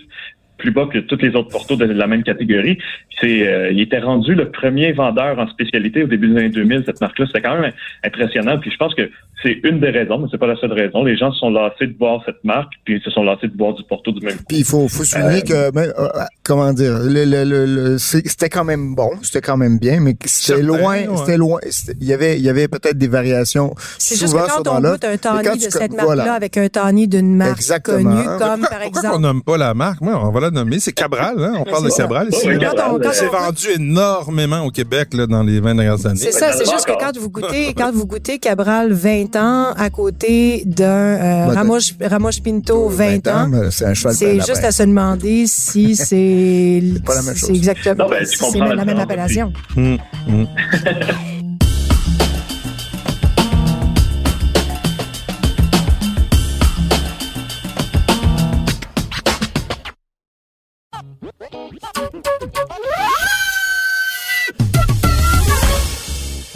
[0.62, 2.78] plus bas que tous les autres Portos de la même catégorie.
[3.20, 6.84] C'est, euh, il était rendu le premier vendeur en spécialité au début des années 2000.
[6.86, 7.72] Cette marque-là, c'était quand même
[8.04, 8.60] impressionnant.
[8.60, 9.10] Puis je pense que
[9.43, 11.04] c'est une des raisons, mais c'est pas la seule raison.
[11.04, 13.56] Les gens se sont lassés de boire cette marque, puis ils se sont lassés de
[13.56, 14.43] boire du Porto du même coup.
[14.47, 18.49] Puis il faut, faut souligner que, ben, euh, euh, comment dire, le, le, le, c'était
[18.49, 21.08] quand même bon, c'était quand même bien, mais c'était loin, ouais.
[21.17, 21.60] c'était loin.
[21.99, 23.73] Il y avait, il y avait peut-être des variations.
[23.97, 26.34] C'est juste souvent que quand on goûte un tawny de cette marque-là voilà.
[26.34, 27.97] avec un tawny d'une marque Exactement.
[27.97, 29.15] connue, comme pourquoi, par pourquoi exemple...
[29.15, 30.01] on nomme pas la marque?
[30.01, 30.80] Moi, on va la nommer.
[30.80, 31.54] C'est Cabral, hein?
[31.60, 31.95] On parle de.
[31.95, 32.47] Cabral ici.
[33.13, 36.19] C'est vendu énormément au Québec là, dans les 20 dernières années.
[36.19, 39.89] C'est ça, c'est juste que quand vous goûtez, quand vous goûtez Cabral 20 ans à
[39.89, 44.46] côté d'un euh, Bah, Ramos, Ramos Pinto 20 ans, mais C'est un cheval c'est plein
[44.46, 47.50] juste à se demander si c'est pas la même chose.
[47.50, 49.52] c'est exactement Non, ben, tu si c'est comprends la, même appellation.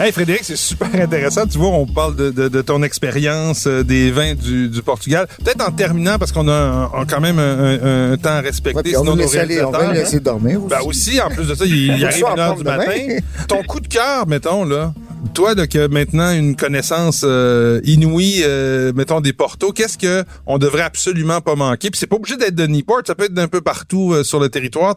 [0.06, 1.46] Hey Frédéric, c'est super intéressant.
[1.48, 5.26] Tu vois, on parle de, de, de ton expérience euh, des vins du, du Portugal.
[5.44, 8.34] Peut-être en terminant, parce qu'on a un- un- quand même un, un- un temps à
[8.40, 10.58] Ouais, respecter, puis on sinon va nos laisser aller, on va réalisateurs, le laisser dormir
[10.62, 10.68] aussi.
[10.68, 12.76] Ben aussi, en plus de ça, il, il Faut arrive une heure du demain.
[12.76, 13.16] matin.
[13.48, 14.94] Ton coup de cœur, mettons, là.
[15.34, 20.82] Toi, as maintenant une connaissance euh, inouïe, euh, mettons, des portos, qu'est-ce que on devrait
[20.82, 21.90] absolument pas manquer?
[21.90, 24.40] Puis c'est pas obligé d'être de Newport, ça peut être d'un peu partout euh, sur
[24.40, 24.94] le territoire.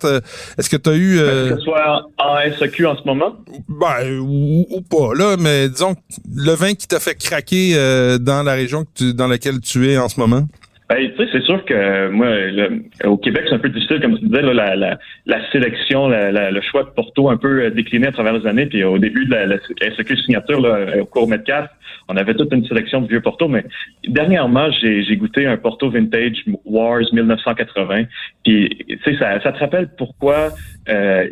[0.57, 1.19] Est-ce que tu as eu...
[1.19, 3.35] euh, Que ce soit en SEQ en ce moment,
[3.67, 5.95] ben, ou, ou pas, là, mais disons,
[6.33, 9.91] le vin qui t'a fait craquer euh, dans la région que tu- dans laquelle tu
[9.91, 10.47] es en ce moment?
[10.89, 13.99] Ben, tu sais, c'est sûr que euh, moi, le- au Québec, c'est un peu difficile,
[14.01, 17.61] comme tu disais, là, la, la, la sélection, la, le choix de Porto un peu
[17.65, 18.65] euh, décliné à travers les années.
[18.65, 19.57] Puis au début de la, la
[19.95, 21.69] SEQ signature, là, au cours Metcalf,
[22.07, 23.47] on avait toute une sélection de vieux Porto.
[23.47, 23.63] Mais
[24.07, 28.05] dernièrement, j'ai goûté un Porto Vintage Wars 1980.
[28.43, 30.49] Puis, tu sais, ça, ça te rappelle pourquoi
[30.89, 31.27] euh,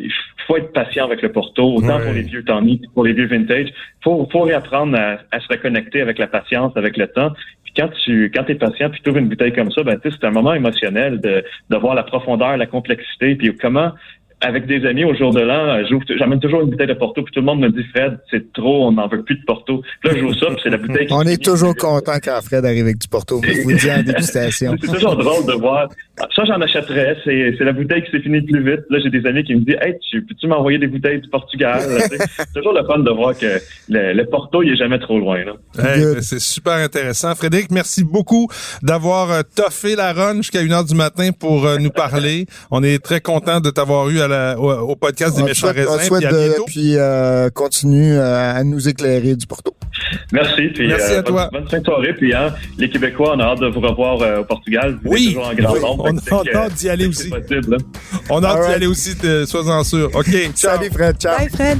[0.48, 2.04] faut être patient avec le Porto, autant Ouais.
[2.04, 3.68] pour les vieux que pour les vieux Vintage.
[4.02, 7.30] faut, faut réapprendre à, à se reconnecter avec la patience, avec le temps.
[7.64, 10.24] Puis quand tu quand es patient puis tu ouvres une bouteille comme ça, ben c'est
[10.24, 13.92] un moment émotionnel de, de voir la profondeur, la complexité, puis comment
[14.40, 17.32] avec des amis au jour de l'an, euh, j'amène toujours une bouteille de Porto, puis
[17.32, 19.82] tout le monde me dit Fred, c'est trop, on n'en veut plus de Porto.
[20.00, 21.06] Puis là, je joue ça, puis c'est la bouteille.
[21.06, 23.40] qui On est toujours content quand Fred arrive avec du Porto.
[23.42, 24.76] Je vous le dis en dégustation.
[24.80, 25.88] C'est toujours drôle de voir.
[26.34, 27.16] Ça, j'en achèterais.
[27.24, 28.84] C'est, la bouteille qui s'est finie plus vite.
[28.90, 31.80] Là, j'ai des amis qui me disent Hey, tu, peux-tu m'envoyer des bouteilles du Portugal?
[32.36, 35.44] C'est toujours le fun de voir que le, le Porto, il est jamais trop loin.
[35.44, 35.52] Là.
[35.78, 37.34] Hey, ben, c'est super intéressant.
[37.34, 38.48] Frédéric, merci beaucoup
[38.82, 42.46] d'avoir euh, toffé la run jusqu'à une heure du matin pour euh, nous parler.
[42.70, 45.68] On est très content de t'avoir eu à la, au, au podcast des On méchants
[45.68, 46.06] souhaite, on te raisins.
[46.08, 46.64] souhaite Puis à de- bientôt.
[46.66, 49.74] puis euh, continue euh, à nous éclaire du Porto.
[50.32, 50.68] Merci.
[50.74, 51.48] Puis, Merci euh, à toi.
[51.52, 52.14] Bonne, fin de soirée.
[52.14, 54.98] Puis, hein, les Québécois, on a hâte de vous revoir euh, au Portugal.
[55.02, 55.26] Vous Oui.
[55.28, 55.80] toujours en grand Oui.
[55.80, 56.10] nombre.
[56.30, 57.28] On Fait a hâte d'y aller aussi.
[57.30, 57.76] possible.
[58.30, 59.14] On a hâte d'y aller aussi,
[59.46, 60.10] sois-en sûr.
[60.14, 60.76] OK, ciao.
[60.76, 61.36] Salut Fred, ciao.
[61.38, 61.78] Bye Fred.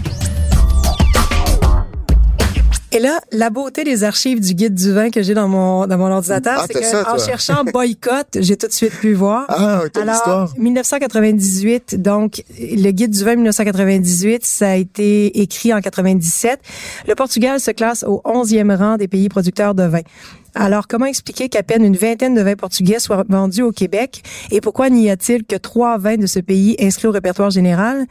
[2.90, 5.98] Et là, la beauté des archives du guide du vin que j'ai dans mon dans
[5.98, 9.44] mon ordinateur, Ah, c'est que en cherchant boycott, j'ai tout de suite pu voir.
[9.48, 10.54] Ah, Alors, l'histoire.
[10.56, 16.60] 1998, donc le guide du vin 1998, ça a été écrit en 97.
[17.06, 20.00] Le Portugal se classe au 11e rang des pays producteurs de vin.
[20.54, 24.22] Alors, comment expliquer qu'à peine une vingtaine de vins portugais soient vendus au Québec?
[24.50, 28.06] Et pourquoi n'y a-t-il que trois vins de ce pays inscrits au répertoire général?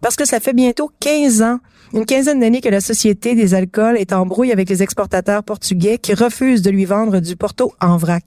[0.00, 1.58] Parce que ça fait bientôt 15 ans,
[1.92, 5.98] une quinzaine d'années que la Société des alcools est en brouille avec les exportateurs portugais
[5.98, 8.24] qui refusent de lui vendre du Porto en vrac.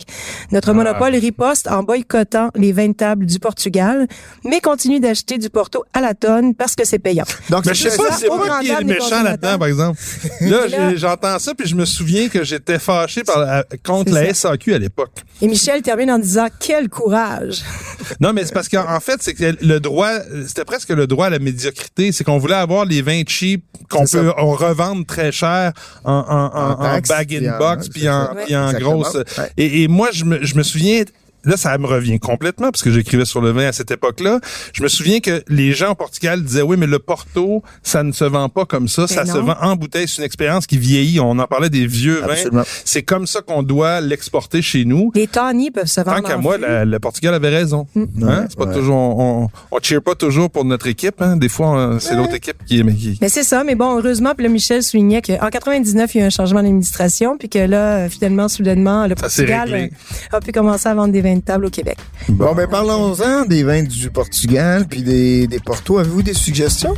[0.51, 4.08] Notre monopole riposte en boycottant les vins de table du Portugal,
[4.43, 7.25] mais continue d'acheter du Porto à la tonne parce que c'est payant.
[7.49, 8.17] Donc, Mais je sais c'est pas, ça.
[8.19, 9.99] c'est moi qui est méchant là-dedans, par exemple.
[10.41, 14.34] Là, j'entends ça, puis je me souviens que j'étais fâché par la- contre C'est la.
[14.34, 15.12] SAQ à l'époque.
[15.41, 17.63] Et Michel termine en disant quel courage.
[18.21, 20.12] Non, mais c'est parce qu'en en fait, c'est que le droit,
[20.47, 22.12] c'était presque le droit à la médiocrité.
[22.12, 23.23] C'est qu'on voulait avoir les vins
[23.56, 27.91] cheap qu'on peut on revendre très cher en, en, en, En bag in box c'est
[27.91, 28.80] puis en, Exactement.
[28.80, 29.13] grosse.
[29.15, 29.50] Ouais.
[29.58, 31.04] Et, et moi, je me, je me souviens
[31.45, 34.39] là, ça me revient complètement parce que j'écrivais sur le vin à cette époque-là.
[34.73, 38.12] Je me souviens que les gens au Portugal disaient, oui, mais le Porto, ça ne
[38.12, 39.08] se vend pas comme ça.
[39.08, 40.08] ça se vend en bouteille.
[40.08, 41.19] C'est une expérience qui vieillit.
[41.19, 42.29] On en parlait des vieux vins.
[42.34, 42.63] Absolument.
[42.84, 45.12] C'est comme ça qu'on doit l'exporter chez nous.
[45.15, 47.88] Les tawny peuvent se vendre Tant qu'à moi, la- le Portugal avait raison.
[47.95, 48.05] Hein?
[48.21, 48.73] Ouais, C'est pas ouais.
[48.73, 51.21] toujours, on, on cheer pas toujours pour notre équipe.
[51.21, 51.38] Hein?
[51.38, 54.45] Des fois, c'est l'autre équipe qui, mais qui, Mais c'est ça, mais bon, heureusement, puis
[54.45, 58.05] là, Michel soulignait qu'en 99, il y a eu un changement d'administration, puis que là,
[58.05, 59.88] euh, finalement, soudainement, le Portugal euh,
[60.31, 61.98] a pu commencer à vendre des vins au Québec.
[62.30, 65.98] Bon, ben parlons-en des vins du Portugal puis des, des Porto.
[65.98, 66.95] Avez-vous des suggestions?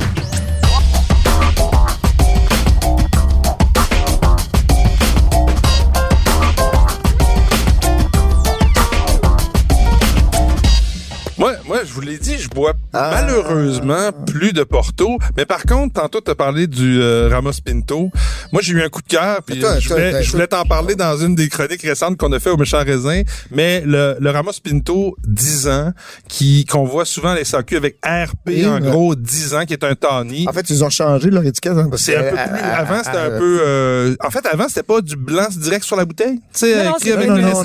[12.00, 13.10] Vous l'ai dit, je bois Ah.
[13.14, 15.18] malheureusement plus de Porto.
[15.36, 18.10] Mais par contre, tantôt, tu as parlé du euh, Ramos Pinto.
[18.52, 19.40] Moi, j'ai eu un coup de cœur.
[19.44, 22.38] Puis je voulais, attends, je voulais t'en parler dans une des chroniques récentes qu'on a
[22.40, 23.22] fait au Méchant Raisin.
[23.50, 25.92] Mais le, le Ramos Pinto 10 ans,
[26.28, 29.72] qui qu'on voit souvent à la SAQ avec RP, Oui, en gros, 10 ans, qui
[29.72, 30.46] est un tawny.
[30.48, 31.72] En fait, ils ont changé leur étiquette.
[31.72, 32.60] hein, C'est un peu plus.
[32.62, 33.60] Avant, c'était un peu.
[33.64, 36.36] euh, en fait, avant, c'était pas du blanc direct sur la bouteille.
[36.52, 37.64] Tu sais, non, avec non, non, euh,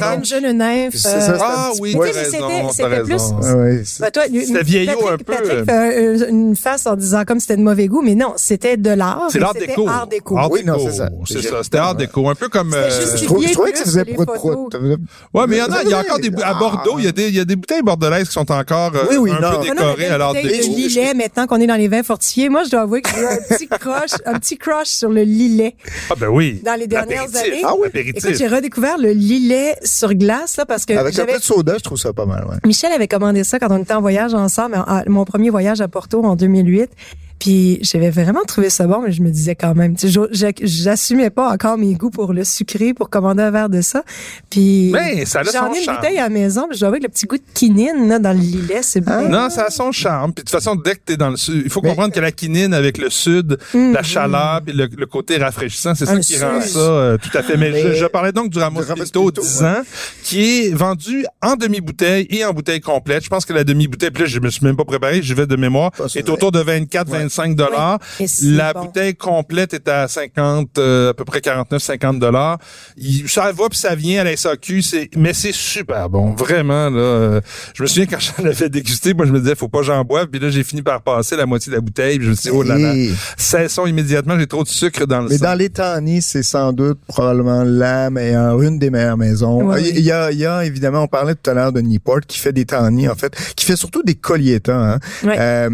[1.38, 3.16] ça, Ah oui, mais c'était- raison, c'était t'as plus-.
[3.44, 3.84] Ah ouais,
[4.32, 5.24] C'était vieillot Patrick- un peu.
[5.24, 8.90] Patrick fait une face en disant comme c'était de mauvais goût, mais non, c'était de
[8.90, 9.28] l'art.
[9.32, 9.88] C'est l'art déco.
[9.88, 10.38] Art déco.
[10.38, 11.10] Art Oui, non, c'est ça.
[11.26, 11.64] C'est ça.
[11.64, 12.30] C'était art déco.
[12.30, 12.74] Un peu comme.
[12.74, 14.74] Euh, Je trouvais que ça faisait prout prout.
[15.34, 16.60] Ouais, mais il y en a, il y a encore des à Ah.
[16.60, 19.06] Bordeaux, il y a des, il y a des bouteilles bordelaises qui sont encore euh,
[19.10, 19.60] Oui, oui, un non.
[19.60, 20.48] peu décorées à l'art déco.
[20.48, 23.22] de lilet, maintenant qu'on est dans les vins fortifiés, moi, je dois avouer que j'ai
[23.22, 25.76] eu un petit crush, un petit crush sur le lilet.
[26.10, 26.62] Ah ben oui.
[26.64, 27.62] Dans les dernières années.
[27.64, 27.88] Ah oui.
[27.94, 31.74] Écoute, j'ai redécouvert le lilet sur glace, là, parce que Avec un peu de soda,
[31.78, 32.56] je trouve ça pas mal, ouais.
[32.66, 36.24] Michel avait commandé ça quand on était en ensemble, à- mon premier voyage à Porto
[36.24, 36.90] en 2008.
[37.40, 41.30] Puis j'avais vraiment trouvé ça bon, mais je me disais quand même, tu sais, j'assumais
[41.30, 44.04] pas encore mes goûts pour le sucré, pour commander un verre de ça.
[44.50, 45.98] Puis Mais ça a j'en ai une charme.
[45.98, 48.40] bouteille à la maison, puis je que le petit goût de quinine là, dans le
[48.40, 49.20] lilet, c'est Ah.
[49.22, 49.30] bien.
[49.30, 50.32] Non, ça a son charme.
[50.34, 52.20] Puis de toute façon, dès que t'es dans le sud, il faut Mais- comprendre que
[52.20, 56.20] la quinine avec le sud, la chaleur, puis le, le côté rafraîchissant, c'est ça Un
[56.20, 57.58] qui rend ça euh, tout à fait.
[57.58, 59.68] Mais, Mais- je, je parlais donc du Ramos Du Ramos Pinto Pinto, 10 ouais.
[59.68, 59.82] ans,
[60.24, 63.24] qui est vendu en demi-bouteille et en bouteille complète.
[63.24, 65.48] Je pense que la demi-bouteille, puis là, je me suis même pas préparé, j'y vais
[65.48, 66.60] de mémoire, est autour de
[67.28, 68.00] 24-25 dollars.
[68.20, 68.86] Et c'est La bon.
[68.86, 72.58] bouteille complète est à 50, euh, à peu près 49-50 dollars.
[73.28, 77.00] Ça va puis ça vient à la SAQ, c'est, mais c'est super bon, vraiment là.
[77.00, 77.42] euh,
[77.74, 80.04] je me souviens quand j'en avais dégusté, moi je me disais faut pas que j'en
[80.04, 82.36] boive, puis là j'ai fini par passer la moitié de la bouteille, puis je me
[82.36, 82.94] suis dit oh là là,
[83.38, 85.46] cessons immédiatement, j'ai trop de sucre dans le Mais sang.
[85.46, 89.64] dans les tannis, c'est sans doute probablement la meilleure, une des meilleures maisons.
[89.64, 90.02] Ouais, il, oui.
[90.02, 92.54] y a, il y a évidemment, on parlait tout à l'heure de Newport qui fait
[92.54, 95.00] des tannis en fait, qui fait surtout des colliettas, hein.
[95.26, 95.70] Euh,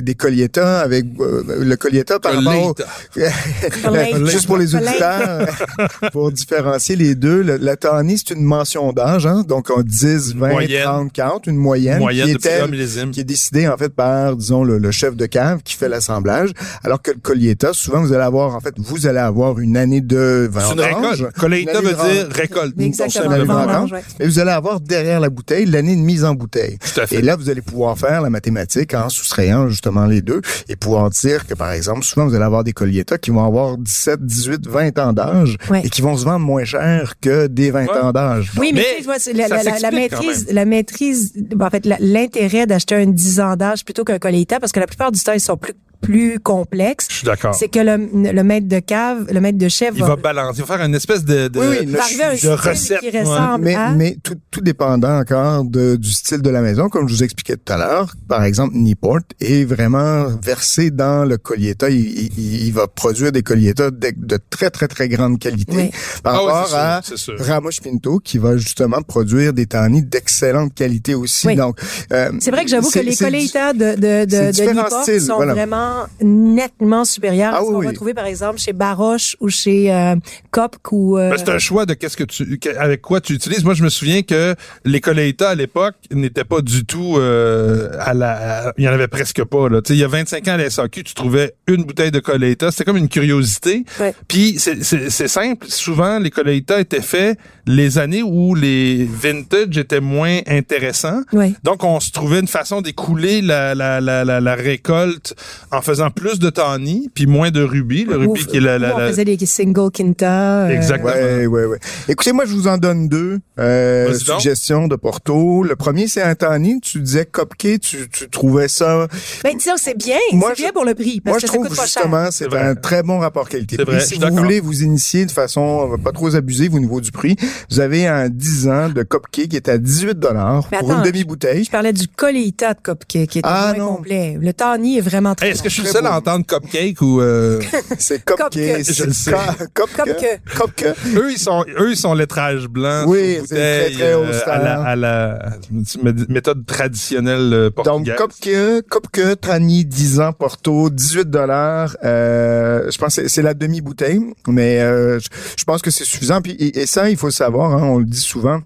[0.00, 2.74] des colliettas avec euh, le collietta par rapport au-
[4.26, 5.48] juste pour les auditeurs
[6.12, 10.34] pour différencier les deux le, la tannie c'est une mention d'âge hein, donc on 10
[10.36, 10.82] 20 Moyenne.
[10.84, 13.10] 30 40 une moyenne, moyenne qui de était plusieurs millésimes.
[13.10, 16.50] qui est décidée en fait par disons le, le chef de cave qui fait l'assemblage
[16.84, 20.00] alors que le collietta souvent vous allez avoir en fait vous allez avoir une année
[20.00, 21.60] de C'est une vendange, récolte.
[21.60, 22.80] Une année veut dire récolte.
[22.80, 23.92] Exactement, vendange.
[23.92, 24.02] ouais.
[24.18, 26.78] Mais vous allez avoir derrière la bouteille l'année de mise en bouteille.
[26.94, 27.16] Tout à fait.
[27.16, 31.10] Et là, vous allez pouvoir faire la mathématique en soustrayant justement les deux et pouvoir
[31.10, 34.66] dire que, par exemple, souvent, vous allez avoir des colliettas qui vont avoir 17, 18,
[34.68, 35.82] 20 ans d'âge Ouais.
[35.84, 37.98] et qui vont se vendre moins cher que des 20 Ouais.
[37.98, 38.52] ans d'âge.
[38.58, 39.04] Oui, mais, Mais tu sais, je
[39.48, 44.04] vois, la, maîtrise, la maîtrise, bon, en fait, l'intérêt d'acheter un 10 ans d'âge plutôt
[44.04, 47.06] qu'un colleita, parce que la plupart du temps, ils sont plus plus complexes.
[47.10, 47.54] Je suis d'accord.
[47.54, 50.64] C'est que le, le maître de cave, le maître de chef Il va balancer, il
[50.64, 53.00] va faire une espèce de, de, Oui, oui, de style recette.
[53.00, 53.22] qui ouais.
[53.22, 53.90] ressemble Mais, à...
[53.92, 57.56] mais tout, tout dépendant encore de, du style de la maison, comme je vous expliquais
[57.56, 58.14] tout à l'heure.
[58.28, 61.88] Par exemple, Newport est vraiment versé dans le collietta.
[61.90, 61.96] Il,
[62.38, 65.90] il- il va produire des colliettas de, de très, très, très grande qualité Oui.
[66.22, 67.44] par Ah rapport c'est à.
[67.44, 71.46] Ramos Pinto, qui va justement produire des tannis d'excellente qualité aussi.
[71.46, 71.56] Oui.
[71.56, 71.78] Donc,
[72.12, 75.20] euh, C'est vrai que j'avoue que les colleitas de, de, de, de différents Newport styles,
[75.20, 75.54] sont voilà.
[75.54, 75.85] vraiment
[76.20, 77.86] nettement supérieurs Ah à ce oui, qu'on oui.
[77.86, 80.14] va trouver, par exemple, chez Baroche ou chez euh,
[80.50, 81.18] Copc ou...
[81.18, 83.64] euh, Ben, c'est un choix de qu'est-ce que tu, avec quoi tu utilises.
[83.64, 88.14] Moi, je me souviens que les Colleita à l'époque n'étaient pas du tout euh, à
[88.14, 89.82] la, il y en avait presque pas là.
[89.82, 92.20] Tu sais, il y a 25 ans à la SAQ, tu trouvais une bouteille de
[92.20, 93.84] Colleita, c'était comme une curiosité.
[94.00, 94.14] Ouais.
[94.28, 94.82] Puis c'est-
[95.26, 101.22] simple, souvent les Colleita étaient faits les années où les vintage étaient moins intéressants.
[101.32, 101.52] Ouais.
[101.64, 105.34] Donc, on se trouvait une façon d'écouler la, la, la, la, la récolte
[105.76, 108.04] en faisant plus de tawny puis moins de rubis.
[108.04, 110.64] Le Ou- rubis qui est la, la, on faisait des single quinta.
[110.66, 111.10] euh, Exactement.
[111.12, 111.78] Ouais, ouais, ouais.
[112.08, 115.62] Écoutez, moi, je vous en donne deux euh, suggestions de Porto.
[115.62, 116.80] Le premier, c'est un Tani.
[116.80, 119.06] Tu disais cupcake, tu, tu trouvais ça...
[119.44, 120.16] Ben, disons, c'est bien.
[120.32, 121.20] Moi, C'est bien pour le prix.
[121.20, 122.02] Parce Moi, que je ça trouve coûte pas cher.
[122.02, 123.76] justement, c'est un très bon rapport qualité.
[123.78, 126.78] C'est vrai, Et je si vous voulez vous initier de façon pas trop abusive au
[126.80, 127.36] niveau du prix,
[127.70, 131.64] vous avez un 10 ans de cupcake qui est à 18 dollars pour une demi-bouteille.
[131.64, 133.96] Je parlais du Coleita de Cupcake, qui est Ah, moins non.
[133.96, 134.38] complet.
[134.40, 137.20] Le Tawny est vraiment très Hey, que je suis le seul à entendre cupcake ou
[137.20, 137.60] euh,
[137.98, 138.84] C'est cupcake.
[138.92, 139.30] Je le sais.
[139.30, 140.40] ca- Cupcake.
[140.54, 140.96] Cupcake.
[141.16, 144.48] Eux ils sont eux ils sont lettrage blanc Oui, c'est bouteille, très, très euh, austère.
[144.54, 145.38] à la, à la
[145.72, 148.16] mé- méthode traditionnelle euh, Donc, portugaise.
[148.16, 151.96] Cupcake, Cupcake, Trani, 10 ans, Porto, 18 dollars.
[152.04, 156.40] Euh, je pense que c'est- la demi-bouteille, mais euh, je, je pense que c'est suffisant.
[156.42, 158.60] Puis, et, et ça, il faut le savoir, hein, on le dit souvent.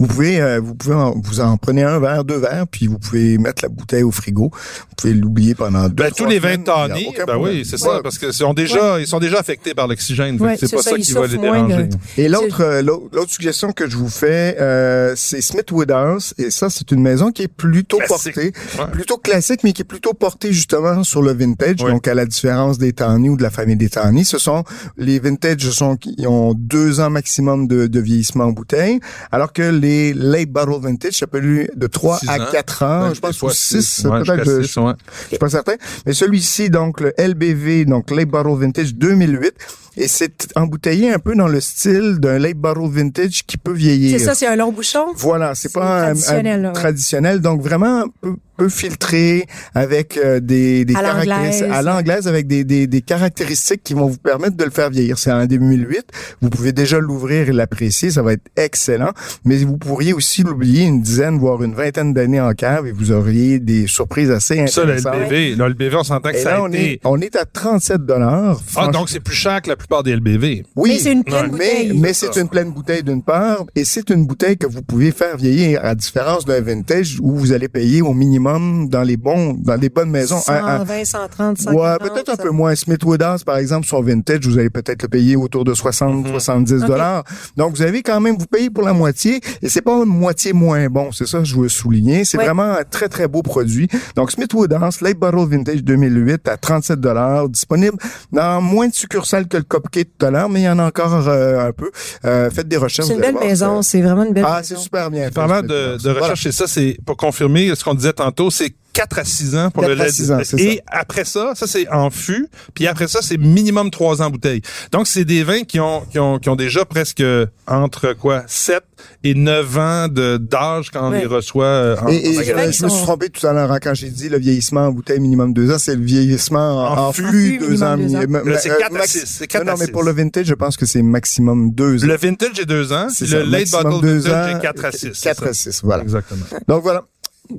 [0.00, 2.98] Vous pouvez, euh, vous pouvez, en, vous en prenez un verre, deux verres, puis vous
[2.98, 4.50] pouvez mettre la bouteille au frigo.
[4.52, 5.94] Vous pouvez l'oublier pendant deux.
[6.04, 7.56] Ben, tous les vins semaines, il y a tannés, aucun ben problème.
[7.58, 8.02] oui, c'est ça, Ouais.
[8.02, 10.40] parce que sont déjà, ils sont déjà affectés par l'oxygène.
[10.40, 11.88] Ouais, c'est pas ça, qui va les moins de- déranger.
[12.18, 16.34] Et l'autre, euh, l'autre l'autre suggestion que je vous fais, euh, c'est Smith Woodhouse.
[16.38, 18.34] Et ça, c'est une maison qui est plutôt Classique.
[18.34, 18.90] portée, Ouais.
[18.92, 21.82] plutôt classique, mais qui est plutôt portée justement sur le vintage.
[21.82, 21.90] Ouais.
[21.90, 24.64] Donc, à la différence des Tawny ou de la famille des Tawny, ce sont
[24.96, 29.00] les vintage sont qui ont deux ans maximum de, de vieillissement en bouteille,
[29.32, 32.46] alors que les late bottle vintage, ça peut lui de 3 Six à ans.
[32.52, 34.44] 4 ans, Ouais, je pense, ou 6, Ouais, peut-être.
[34.44, 34.92] je- six, ouais.
[35.24, 35.74] je suis pas certain.
[36.06, 39.52] Mais celui-ci, donc, le LBV, donc Late Bottle Vintage 2008,
[39.96, 44.18] et c'est embouteillé un peu dans le style d'un Late Bottle Vintage qui peut vieillir.
[44.18, 45.06] C'est ça, c'est un long bouchon?
[45.16, 46.74] Voilà, c'est pas traditionnel, un là, ouais.
[46.74, 51.76] traditionnel, donc vraiment un peu, peu filtré avec euh, des, des À caractéristiques l'anglaise.
[51.78, 55.18] à l'anglaise avec des, des, des caractéristiques qui vont vous permettre de le faire vieillir.
[55.18, 56.04] C'est en 2008,
[56.40, 59.12] vous pouvez déjà l'ouvrir et l'apprécier, ça va être excellent,
[59.44, 63.12] mais vous pourriez aussi l'oublier une dizaine voire une vingtaine d'années en cave et vous
[63.12, 65.14] auriez des surprises assez Ça, le intéressantes.
[65.30, 66.92] LBV, là, le LBV, on s'entend que Et ça là, a on été...
[66.92, 68.60] est, on est à 37 dollars.
[68.76, 70.64] Ah, donc c'est plus cher que la plupart des LBV.
[70.76, 71.48] oui, Mais c'est une pleine Ouais.
[71.50, 71.88] bouteille.
[71.92, 75.10] mais, mais c'est une pleine bouteille d'une part, et c'est une bouteille que vous pouvez
[75.12, 79.54] faire vieillir, à différence d'un vintage où vous allez payer au minimum dans les bons,
[79.54, 80.40] dans les bonnes maisons.
[80.48, 82.00] un- un- 120, 130, 140.
[82.02, 82.74] Ouais, peut-être un peu moins.
[82.74, 86.82] Smith Woodhouse, par exemple, son vintage, vous allez peut-être le payer autour de 60, 70
[86.84, 87.24] dollars.
[87.56, 90.52] Donc, vous avez quand même, vous payez pour la moitié, et c'est pas une moitié
[90.52, 91.12] moins bon.
[91.12, 92.24] C'est ça que je veux souligner.
[92.24, 92.44] C'est Ouais.
[92.44, 93.88] vraiment un très, très beau produit.
[94.16, 97.96] Donc, Smith Woodhouse, Late Bottle Vintage 2008 à 37 dollars, disponible
[98.32, 100.86] dans moins de succursales que le Cupcake tout à l'heure, mais il y en a
[100.86, 101.90] encore euh, un peu.
[102.24, 103.08] Euh, faites des recherches.
[103.08, 103.82] C'est une belle voir, maison.
[103.82, 104.82] C'est vraiment une belle Ah, c'est maison.
[104.84, 105.30] super bien.
[105.30, 106.20] Parlant de, de Voilà.
[106.20, 109.70] recherche, et ça, c'est pour confirmer ce qu'on disait tantôt, c'est 4 à 6 ans
[109.70, 110.10] pour le 4 lait.
[110.10, 110.56] 6 ans, Et ça.
[110.88, 114.62] après ça, ça c'est en fût, puis après ça, c'est minimum 3 ans en bouteille.
[114.92, 117.22] Donc, c'est des vins qui ont, qui ont, qui ont déjà presque
[117.66, 118.82] entre quoi 7
[119.24, 121.20] et 9 ans de d'âge quand on Ouais.
[121.20, 122.58] les reçoit euh, en, Et, en et, magasin.
[122.58, 124.86] euh, qui je me suis trompé tout à l'heure hein, quand j'ai dit le vieillissement
[124.86, 128.36] en bouteille minimum deux ans, c'est le vieillissement en, En en fût, flux deux minimum
[128.36, 128.58] ans.
[128.58, 130.46] c'est Euh, quatre à max- six, c'est quatre non, à non, mais pour le vintage,
[130.46, 132.06] je pense que c'est maximum deux ans.
[132.06, 135.20] Le vintage est 2 ans, le late bottle deux vintage ans, est 4 à 6.
[135.20, 136.02] 4 à 6, voilà.
[136.02, 136.46] Exactement.
[136.66, 137.04] Donc voilà.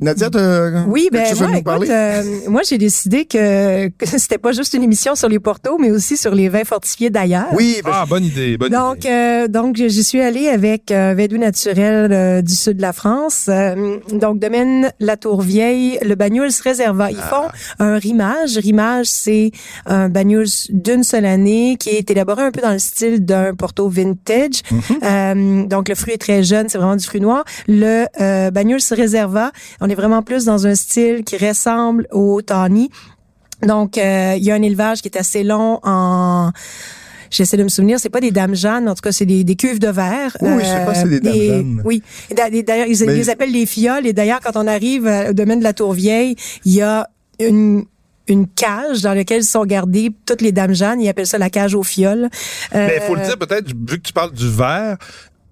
[0.01, 1.87] Nadia, t'as Oui, ben moi, nous écoute, parler?
[1.89, 5.91] euh, moi j'ai décidé que, que c'était pas juste une émission sur les portos, mais
[5.91, 7.47] aussi sur les vins fortifiés d'ailleurs.
[7.53, 9.09] Oui, ben, Ah, bonne idée, bonne Donc, idée.
[9.09, 13.45] euh, donc j'y suis allée avec euh, Védou naturel euh, du sud de la France.
[13.49, 17.11] Euh, donc, domaine La Tour Vieille, le Banyuls Réserva.
[17.11, 17.47] Ils font
[17.79, 18.57] un rimage.
[18.57, 19.51] Rimage, c'est
[19.85, 23.87] un Banyuls d'une seule année qui est élaboré un peu dans le style d'un Porto
[23.89, 24.61] vintage.
[25.03, 27.43] Euh, donc, le fruit est très jeune, c'est vraiment du fruit noir.
[27.67, 32.89] Le euh, Banyuls Réserva, on est vraiment plus dans un style qui ressemble au Tawny.
[33.65, 36.51] Donc, euh, il y a un élevage qui est assez long en...
[37.29, 39.55] J'essaie de me souvenir, c'est pas des dames Jeanne, en tout cas, c'est des, des
[39.57, 40.37] cuves de verre.
[40.39, 41.81] Oui, oui, je sais pas c'est des dames Jeanne.
[41.83, 42.01] Oui.
[42.33, 44.07] D'ailleurs, ils, ils Mais- les appellent les fioles.
[44.07, 47.09] Et d'ailleurs, quand on arrive euh, au domaine de la Tour Vieille, il y a
[47.39, 47.83] une
[48.29, 50.99] une cage dans laquelle sont gardées toutes les dames Jeanne.
[51.01, 52.29] Ils appellent ça la cage aux fioles.
[52.75, 54.97] Euh, Mais il faut le dire peut-être, vu que tu parles du verre,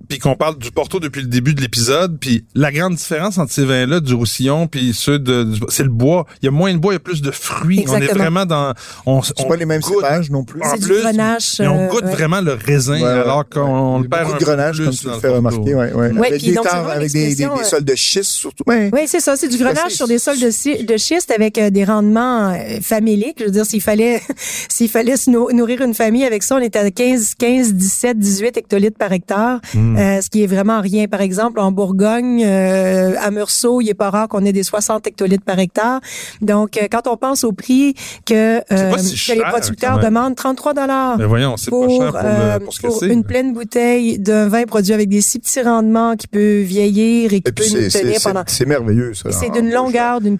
[0.07, 3.51] puis qu'on parle du Porto depuis le début de l'épisode, puis la grande différence entre
[3.51, 6.25] ces vins-là, du Roussillon, puis ceux de, c'est le bois.
[6.41, 7.85] Il y a moins de bois, il y a plus de fruits.
[7.87, 8.73] On est vraiment dans,
[9.05, 10.61] on, c'est on pas les mêmes goûte- cépages non plus.
[10.61, 12.11] En C'est du plus, grenache, mais on euh, goûte ouais.
[12.11, 14.03] vraiment le raisin, Ouais, alors qu'on ouais.
[14.03, 16.11] le perd Beaucoup un de peu grenage, plus comme tu le fais remarquer, ouais, ouais.
[16.11, 17.95] Ouais, avec puis des donc, c'est tares, vraiment avec des, des, des euh, sols de
[17.95, 18.63] schiste surtout.
[18.67, 18.89] Ouais.
[18.93, 19.35] Oui, c'est ça.
[19.35, 22.79] C'est du grenage sur des sols de, schi- de schiste avec euh, des rendements euh,
[22.81, 23.37] faméliques.
[23.39, 24.21] Je veux dire, s'il fallait,
[24.69, 28.17] s'il fallait se nou- nourrir une famille avec ça, on était à 15, 15, 17,
[28.19, 29.59] 18 hectolitres par hectare.
[29.97, 31.07] Euh, ce qui est vraiment rien.
[31.07, 35.07] Par exemple, en Bourgogne, euh, à Meursault, il est pas rare qu'on ait des 60
[35.07, 36.01] hectolitres par hectare.
[36.41, 37.93] Donc, euh, quand on pense au prix
[38.25, 41.17] que, euh, si que cher, les producteurs demandent, 33 dollars.
[41.17, 43.07] Mais voyons, c'est pas Pour, cher pour, euh, le, pour ce que pour c'est.
[43.07, 47.41] une pleine bouteille d'un vin produit avec des si petits rendements qui peut vieillir et
[47.41, 48.43] qui Et peut nous tenir c'est pendant.
[48.47, 49.31] c'est- merveilleux, ça.
[49.31, 49.73] C'est d'une bouche.
[49.73, 50.37] longueur, d'une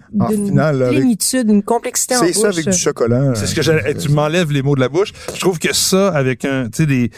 [0.90, 2.58] plénitude, d'une complexité en C'est ça bouche.
[2.60, 3.34] avec du chocolat.
[3.36, 3.94] C'est ce que j'allais.
[3.96, 5.12] Tu m'enlèves les mots de la bouche.
[5.34, 7.10] Je trouve que ça, avec un, tu sais, des,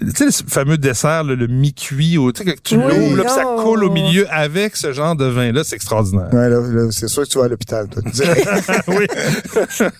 [0.00, 3.16] tu sais, le fameux dessert, là, le mi-cuit, ou, tu sais, que tu Oui, l'ouvres,
[3.16, 6.28] là, puis ça coule au milieu avec ce genre de vin-là, c'est extraordinaire.
[6.32, 7.86] Ouais, là, là, c'est sûr que tu vas à l'hôpital,
[8.88, 9.06] oui.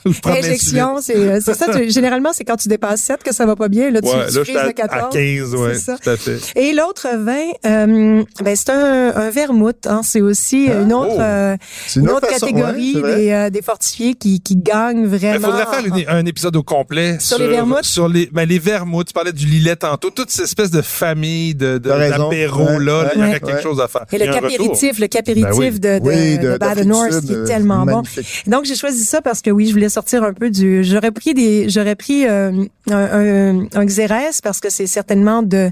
[0.06, 1.66] Je prends de Injection, c'est euh, c'est ça.
[1.72, 3.90] tu- généralement, c'est quand tu dépasses 7 que ça va pas bien.
[3.90, 5.02] Là, tu, Ouais, tu là, frises j'étais le à, 14.
[5.04, 5.96] à 15, ouais, C'est ça.
[6.02, 6.38] tout à fait.
[6.56, 9.86] Et l'autre vin, euh, ben c'est un, un vermouth.
[9.86, 11.20] Hein, c'est aussi une autre, Oh.
[11.20, 11.56] euh,
[11.86, 15.48] C'est une autre façon, catégorie ouais, des, euh, des fortifiés qui, qui gagnent Il vraiment.
[15.48, 17.82] faudrait faire une- un épisode au complet Sur les vermouths?
[17.84, 19.06] Sur les, ben, les vermouths.
[19.08, 20.10] Tu parlais du lilet tantôt.
[20.10, 22.24] Toute cette espèce de famille de, de, raison.
[22.24, 23.02] d'apéros, Ouais, là.
[23.04, 23.40] ouais, il y aurait ouais.
[23.40, 24.04] quelque chose à faire.
[24.12, 25.70] Et le capéritif, le capéritif Ben oui.
[25.80, 27.96] de, de, Oui, de, de- Bad North qui est euh, tellement bon.
[27.96, 28.44] magnifique.
[28.46, 30.84] Donc j'ai choisi ça parce que oui, je voulais sortir un peu du.
[30.84, 32.52] J'aurais pris des, j'aurais pris euh,
[32.90, 35.70] un, un, un Xérès parce que c'est certainement de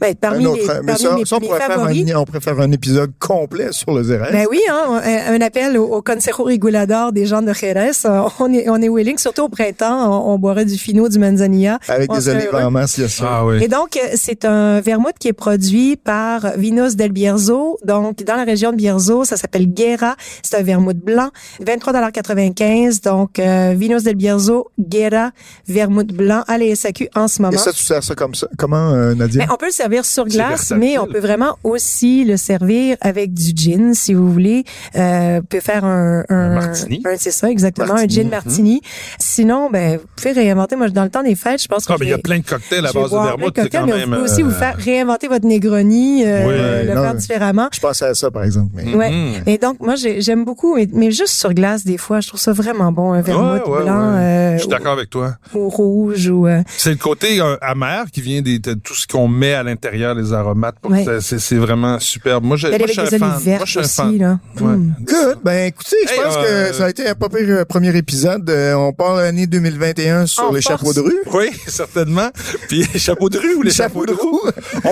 [0.00, 2.12] ben, parmi autre, les, mais parmi ça, mes, ça, on mes pourrait faire favoris.
[2.12, 4.32] un, on pourrait faire un épisode complet sur le Zérès.
[4.32, 7.90] Ben oui, hein, un, un appel au, au Consejo Regulador des gens de Jerez.
[8.04, 11.18] Euh, On est, on est willing, surtout au printemps, on, on boirait du fino, du
[11.18, 11.78] manzanilla.
[11.88, 13.24] Avec On des olives en masse, il y a ça.
[13.28, 13.62] Ah oui.
[13.62, 17.78] Et donc, euh, c'est un vermouth qui est produit par Vinos del Bierzo.
[17.84, 20.16] Donc, dans la région de Bierzo, ça s'appelle Guerra.
[20.42, 21.30] C'est un vermouth blanc,
[21.64, 25.30] 23,95 Donc, euh, Vinos del Bierzo, Guerra,
[25.68, 27.54] vermouth blanc à la SAQ en ce moment.
[27.54, 28.46] Et ça, tu sers ça comme ça.
[28.58, 29.46] Comment, euh, Nadia?
[29.46, 33.32] Ben, on peut le servir sur glace, mais on peut vraiment aussi le servir avec
[33.34, 34.64] du gin, si vous voulez.
[34.96, 36.22] Euh, vous pouvez faire un...
[36.28, 37.02] Un, Un martini.
[37.04, 38.20] un- C'est ça, exactement, Martini.
[38.20, 38.80] un gin martini.
[39.18, 40.76] Sinon, ben, vous pouvez réinventer.
[40.76, 42.38] Moi, dans le temps des fêtes, je pense que Ah, mais il y a plein
[42.38, 43.54] de cocktails à base de vermouth.
[43.54, 44.08] plein de C'est quand cocktails, mais même.
[44.10, 47.68] vous pouvez aussi euh, vous faire réinventer votre Negroni, euh, Oui, le non, faire différemment.
[47.72, 48.70] Je pensais à ça, par exemple.
[48.74, 48.94] Mais...
[48.94, 49.10] Ouais.
[49.10, 49.42] Mhm.
[49.46, 52.40] Et donc, moi, j'ai- j'aime beaucoup, mais, mais juste sur glace, des fois, je trouve
[52.40, 54.20] ça vraiment bon, un vermouth ouais, ouais, blanc ouais.
[54.20, 55.34] euh, Je suis d'accord avec toi.
[55.54, 56.46] ou, ou rouge ou...
[56.46, 59.62] euh, C'est le côté euh, amer qui vient des- de tout ce qu'on met à
[59.62, 60.76] l'intérieur, les aromates.
[61.20, 62.44] C'est vraiment superbe.
[62.44, 63.32] Moi, je, moi, suis un olives fan.
[63.40, 64.18] vertes Moi, je suis un aussi, fan.
[64.18, 64.38] là.
[64.60, 64.76] Ouais.
[64.76, 64.94] Mm.
[65.00, 65.38] Good.
[65.44, 68.48] Ben, écoutez, je Hey, pense euh, que ça a été un pas pire premier épisode.
[68.50, 70.78] Euh, on part l'année 2021 sur En les force.
[70.80, 71.16] chapeaux de rue.
[71.32, 72.28] Oui, certainement.
[72.68, 74.40] Puis les chapeaux de rue ou les chapeaux de roue?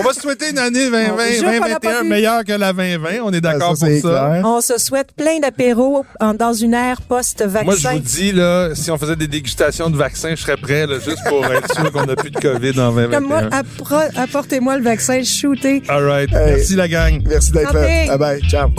[0.01, 2.09] On va se souhaiter une année 2020, On jure qu'on l'a pas 2021 vu.
[2.09, 3.09] meilleure que la 2020.
[3.23, 4.29] On est d'accord Ah, ça, pour ça.
[4.31, 4.41] clair.
[4.45, 7.63] On se souhaite plein d'apéros dans une ère post-vaccin.
[7.65, 10.87] Moi, je vous dis, là, si on faisait des dégustations de vaccins, je serais prêt,
[10.87, 13.09] là, juste pour être sûr qu'on n'a plus de COVID en 2021.
[13.19, 15.83] Comme moi, appro- apportez-moi le vaccin, shooté.
[15.89, 16.31] All right.
[16.31, 16.55] Hey.
[16.55, 17.21] Merci, la gang.
[17.27, 17.81] Merci d'être là.
[18.07, 18.41] Bye bye.
[18.49, 18.69] Ciao.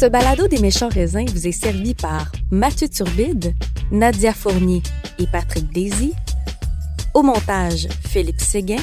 [0.00, 3.52] Ce balado des méchants raisins vous est servi par Mathieu Turbide,
[3.90, 4.82] Nadia Fournier
[5.18, 6.14] et Patrick Daisy.
[7.12, 8.80] Au montage, Philippe Séguin.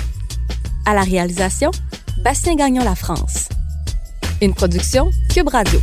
[0.85, 1.71] À la réalisation,
[2.23, 3.49] Bastien Gagnon La France.
[4.43, 5.81] Une production Cube Radio.